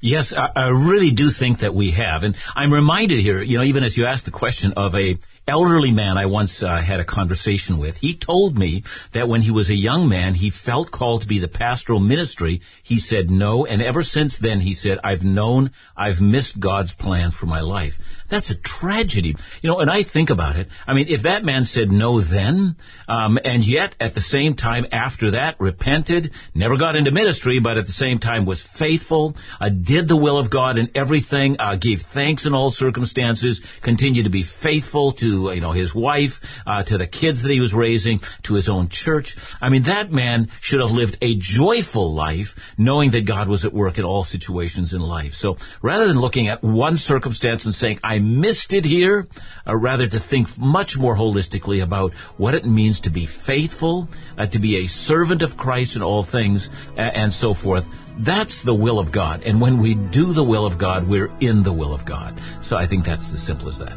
Yes, 0.01 0.33
I, 0.33 0.51
I, 0.55 0.69
really 0.69 1.11
do 1.11 1.33
think 1.33 1.59
that 1.59 1.75
we 1.75 1.91
have. 1.91 2.23
And 2.23 2.37
I'm 2.55 2.73
reminded 2.73 3.19
here, 3.19 3.43
you 3.43 3.59
know, 3.59 3.65
even 3.65 3.83
as 3.83 3.97
you 3.97 4.07
asked 4.07 4.25
the 4.25 4.31
question 4.31 4.75
of 4.77 4.95
a 4.95 5.19
elderly 5.51 5.91
man 5.91 6.17
I 6.17 6.27
once 6.27 6.63
uh, 6.63 6.81
had 6.81 7.01
a 7.01 7.05
conversation 7.05 7.79
with. 7.79 7.97
He 7.97 8.17
told 8.17 8.57
me 8.57 8.85
that 9.13 9.29
when 9.29 9.43
he 9.43 9.51
was 9.51 9.69
a 9.69 9.75
young 9.75 10.09
man, 10.09 10.35
he 10.35 10.51
felt 10.51 10.91
called 10.91 11.23
to 11.23 11.29
be 11.29 11.41
the 11.41 11.49
pastoral 11.49 12.01
ministry. 12.01 12.63
He 12.85 13.01
said 13.01 13.31
no, 13.31 13.67
and 13.67 13.83
ever 13.83 14.03
since 14.03 14.39
then, 14.39 14.61
he 14.61 14.75
said, 14.75 14.99
I've 15.03 15.25
known 15.25 15.73
I've 15.97 16.21
missed 16.21 16.59
God's 16.59 16.93
plan 16.93 17.33
for 17.33 17.47
my 17.47 17.61
life. 17.61 17.95
That's 18.31 18.51
a 18.51 18.55
tragedy. 18.55 19.35
You 19.61 19.69
know, 19.71 19.81
and 19.81 19.91
I 19.91 20.05
think 20.05 20.31
about 20.31 20.57
it. 20.57 20.69
I 20.87 20.95
mean, 20.95 21.09
if 21.09 21.25
that 21.25 21.45
man 21.45 21.65
said 21.65 21.91
no 21.91 22.21
then, 22.21 22.77
um, 23.09 23.39
and 23.45 23.65
yet 23.65 23.97
at 23.99 24.15
the 24.15 24.21
same 24.21 24.55
time 24.55 24.87
after 24.93 25.33
that 25.33 25.57
repented, 25.59 26.31
never 26.55 26.77
got 26.77 26.95
into 26.95 27.11
ministry, 27.11 27.59
but 27.59 27.77
at 27.77 27.87
the 27.87 27.93
same 27.93 28.21
time 28.21 28.47
was 28.47 28.63
faithful, 28.63 29.35
uh, 29.61 29.69
did 29.69 30.07
the 30.07 30.17
will 30.17 30.39
of 30.39 30.49
God 30.49 30.79
in 30.79 30.91
everything, 30.95 31.57
uh, 31.59 31.75
gave 31.75 32.03
thanks 32.15 32.47
in 32.47 32.55
all 32.55 32.71
circumstances, 32.71 33.61
continued 33.83 34.25
to 34.25 34.31
be 34.31 34.45
faithful 34.45 35.13
you 35.55 35.61
know 35.61 35.73
his 35.73 35.95
wife, 35.95 36.41
uh, 36.67 36.83
to 36.83 36.99
the 36.99 37.07
kids 37.07 37.43
that 37.43 37.51
he 37.51 37.61
was 37.61 37.75
raising, 37.75 38.21
to 38.45 38.55
his 38.55 38.69
own 38.69 38.89
church. 38.89 39.37
I 39.61 39.69
mean, 39.71 39.85
that 39.85 40.13
man 40.13 40.51
should 40.61 40.81
have 40.81 40.91
lived 40.91 41.19
a 41.23 41.37
joyful 41.37 42.15
life, 42.15 42.55
knowing 42.77 43.13
that 43.13 43.27
God 43.27 43.49
was 43.49 43.65
at 43.65 43.73
work 43.73 43.99
in 43.99 44.05
all 44.05 44.25
situations 44.25 44.93
in 44.95 45.01
life. 45.01 45.35
So 45.35 45.57
rather 45.83 46.07
than 46.07 46.19
looking 46.19 46.49
at 46.49 46.63
one 46.63 46.97
circumstance 46.97 47.65
and 47.65 47.75
saying 47.75 48.01
I 48.05 48.19
missed 48.19 48.73
it 48.73 48.85
here, 48.85 49.27
uh, 49.67 49.77
rather 49.77 50.07
to 50.07 50.21
think 50.21 50.49
much 50.59 50.97
more 50.99 51.17
holistically 51.17 51.83
about 51.83 52.13
what 52.37 52.55
it 52.55 52.65
means 52.65 53.01
to 53.03 53.11
be 53.11 53.27
faithful, 53.27 54.09
uh, 54.37 54.47
to 54.47 54.59
be 54.59 54.85
a 54.85 54.89
servant 54.89 55.43
of 55.43 55.57
Christ 55.57 55.97
in 55.97 56.03
all 56.03 56.23
things, 56.23 56.69
and 56.97 57.33
so 57.33 57.55
forth. 57.55 57.87
That's 58.19 58.63
the 58.63 58.75
will 58.75 58.99
of 58.99 59.13
God. 59.13 59.43
And 59.45 59.61
when 59.61 59.81
we 59.81 59.95
do 59.95 60.33
the 60.33 60.45
will 60.45 60.67
of 60.67 60.79
God, 60.79 61.09
we're 61.09 61.33
in 61.41 61.63
the 61.63 61.73
will 61.73 61.95
of 61.95 62.05
God. 62.05 62.41
So 62.63 62.77
I 62.77 62.87
think 62.87 63.05
that's 63.05 63.33
as 63.33 63.43
simple 63.43 63.69
as 63.69 63.79
that. 63.79 63.97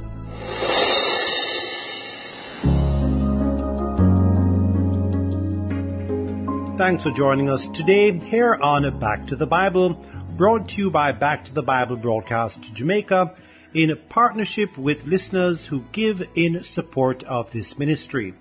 Thanks 6.75 7.03
for 7.03 7.12
joining 7.12 7.51
us 7.51 7.67
today 7.67 8.17
here 8.17 8.55
on 8.55 8.99
Back 8.99 9.27
to 9.27 9.36
the 9.36 9.45
Bible, 9.45 9.93
brought 10.36 10.69
to 10.69 10.81
you 10.81 10.89
by 10.89 11.12
Back 11.12 11.45
to 11.45 11.53
the 11.53 11.62
Bible 11.62 11.97
Broadcast 11.97 12.73
Jamaica 12.73 13.36
in 13.75 13.95
partnership 14.09 14.75
with 14.75 15.05
listeners 15.05 15.63
who 15.63 15.83
give 15.91 16.23
in 16.33 16.63
support 16.63 17.23
of 17.25 17.51
this 17.51 17.77
ministry. 17.77 18.33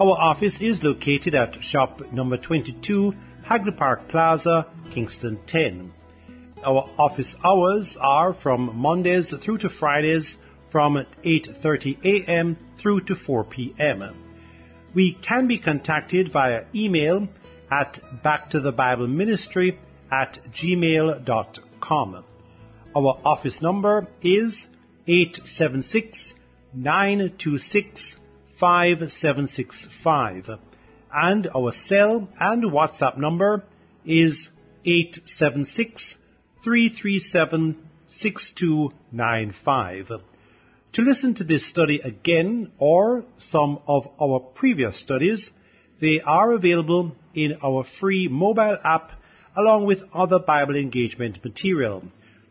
Our 0.00 0.10
office 0.10 0.60
is 0.60 0.82
located 0.82 1.36
at 1.36 1.62
shop 1.62 2.02
number 2.12 2.36
22, 2.36 3.14
Hagley 3.44 3.70
Park 3.70 4.08
Plaza, 4.08 4.66
Kingston 4.90 5.38
10. 5.46 5.92
Our 6.64 6.90
office 6.98 7.36
hours 7.44 7.96
are 7.96 8.32
from 8.32 8.76
Mondays 8.76 9.30
through 9.30 9.58
to 9.58 9.68
Fridays 9.68 10.36
from 10.70 10.96
8:30 11.22 12.04
a.m. 12.04 12.56
through 12.76 13.02
to 13.02 13.14
4 13.14 13.44
p.m. 13.44 14.16
We 14.94 15.12
can 15.12 15.46
be 15.46 15.58
contacted 15.58 16.32
via 16.32 16.64
email 16.74 17.28
at 17.72 17.98
backtothebibleministry 18.22 19.76
at 20.10 20.38
gmail.com. 20.50 22.24
Our 22.94 23.18
office 23.24 23.62
number 23.62 24.06
is 24.20 24.66
876 25.06 26.34
926 26.74 28.18
5765 28.58 30.58
and 31.12 31.48
our 31.56 31.72
cell 31.72 32.28
and 32.38 32.64
WhatsApp 32.64 33.16
number 33.16 33.64
is 34.04 34.50
876 34.84 36.18
337 36.62 37.88
6295. 38.08 40.12
To 40.92 41.02
listen 41.02 41.32
to 41.34 41.44
this 41.44 41.66
study 41.66 42.00
again 42.04 42.72
or 42.78 43.24
some 43.38 43.78
of 43.86 44.08
our 44.20 44.40
previous 44.40 44.98
studies, 44.98 45.50
they 46.02 46.20
are 46.20 46.50
available 46.50 47.14
in 47.32 47.56
our 47.62 47.84
free 47.84 48.26
mobile 48.26 48.76
app 48.84 49.12
along 49.56 49.86
with 49.86 50.02
other 50.12 50.40
Bible 50.40 50.74
engagement 50.74 51.42
material. 51.44 52.02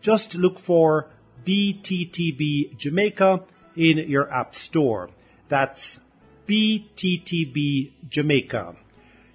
Just 0.01 0.35
look 0.35 0.57
for 0.57 1.09
BTTB 1.45 2.77
Jamaica 2.77 3.43
in 3.75 3.97
your 4.09 4.31
app 4.31 4.55
store. 4.55 5.09
That's 5.49 5.99
BTTB 6.47 7.91
Jamaica. 8.09 8.77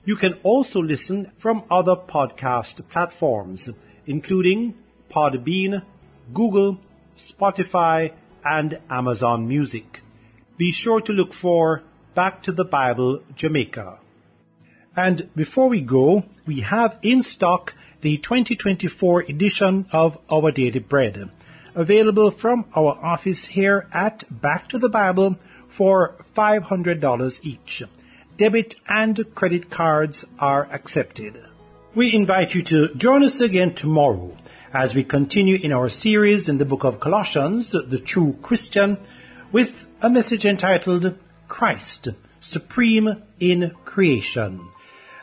You 0.06 0.16
can 0.16 0.34
also 0.44 0.80
listen 0.80 1.30
from 1.36 1.66
other 1.70 1.96
podcast 1.96 2.88
platforms, 2.88 3.68
including 4.06 4.76
Podbean, 5.10 5.82
Google, 6.32 6.80
Spotify, 7.18 8.12
and 8.42 8.80
Amazon 8.88 9.46
Music. 9.46 10.00
Be 10.56 10.72
sure 10.72 11.02
to 11.02 11.12
look 11.12 11.34
for 11.34 11.82
Back 12.14 12.44
to 12.44 12.52
the 12.52 12.64
Bible 12.64 13.20
Jamaica. 13.34 13.98
And 14.96 15.28
before 15.36 15.68
we 15.68 15.82
go, 15.82 16.24
we 16.46 16.60
have 16.60 16.98
in 17.02 17.22
stock 17.22 17.74
the 18.00 18.16
2024 18.16 19.24
edition 19.28 19.86
of 19.92 20.18
Our 20.30 20.50
Daily 20.52 20.78
Bread, 20.78 21.30
available 21.74 22.30
from 22.30 22.64
our 22.74 22.98
office 23.04 23.44
here 23.44 23.86
at 23.92 24.24
Back 24.30 24.70
to 24.70 24.78
the 24.78 24.88
Bible 24.88 25.36
for 25.68 26.16
$500 26.34 27.38
each. 27.42 27.82
Debit 28.38 28.76
and 28.88 29.34
credit 29.34 29.70
cards 29.70 30.24
are 30.38 30.66
accepted. 30.72 31.38
We 31.94 32.14
invite 32.14 32.54
you 32.54 32.62
to 32.62 32.94
join 32.94 33.22
us 33.22 33.42
again 33.42 33.74
tomorrow 33.74 34.34
as 34.72 34.94
we 34.94 35.04
continue 35.04 35.58
in 35.62 35.72
our 35.72 35.90
series 35.90 36.48
in 36.48 36.56
the 36.56 36.64
book 36.64 36.84
of 36.84 37.00
Colossians, 37.00 37.72
The 37.72 38.00
True 38.02 38.34
Christian, 38.40 38.96
with 39.52 39.88
a 40.00 40.08
message 40.08 40.46
entitled 40.46 41.18
Christ, 41.48 42.08
Supreme 42.40 43.22
in 43.38 43.72
Creation. 43.84 44.68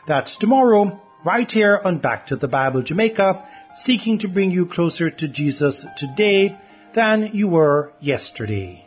That's 0.06 0.36
tomorrow, 0.36 1.00
right 1.24 1.50
here 1.50 1.80
on 1.82 1.98
Back 1.98 2.26
to 2.26 2.36
the 2.36 2.48
Bible 2.48 2.82
Jamaica, 2.82 3.48
seeking 3.74 4.18
to 4.18 4.28
bring 4.28 4.50
you 4.50 4.66
closer 4.66 5.08
to 5.08 5.28
Jesus 5.28 5.86
today 5.96 6.58
than 6.92 7.30
you 7.32 7.48
were 7.48 7.92
yesterday. 8.00 8.83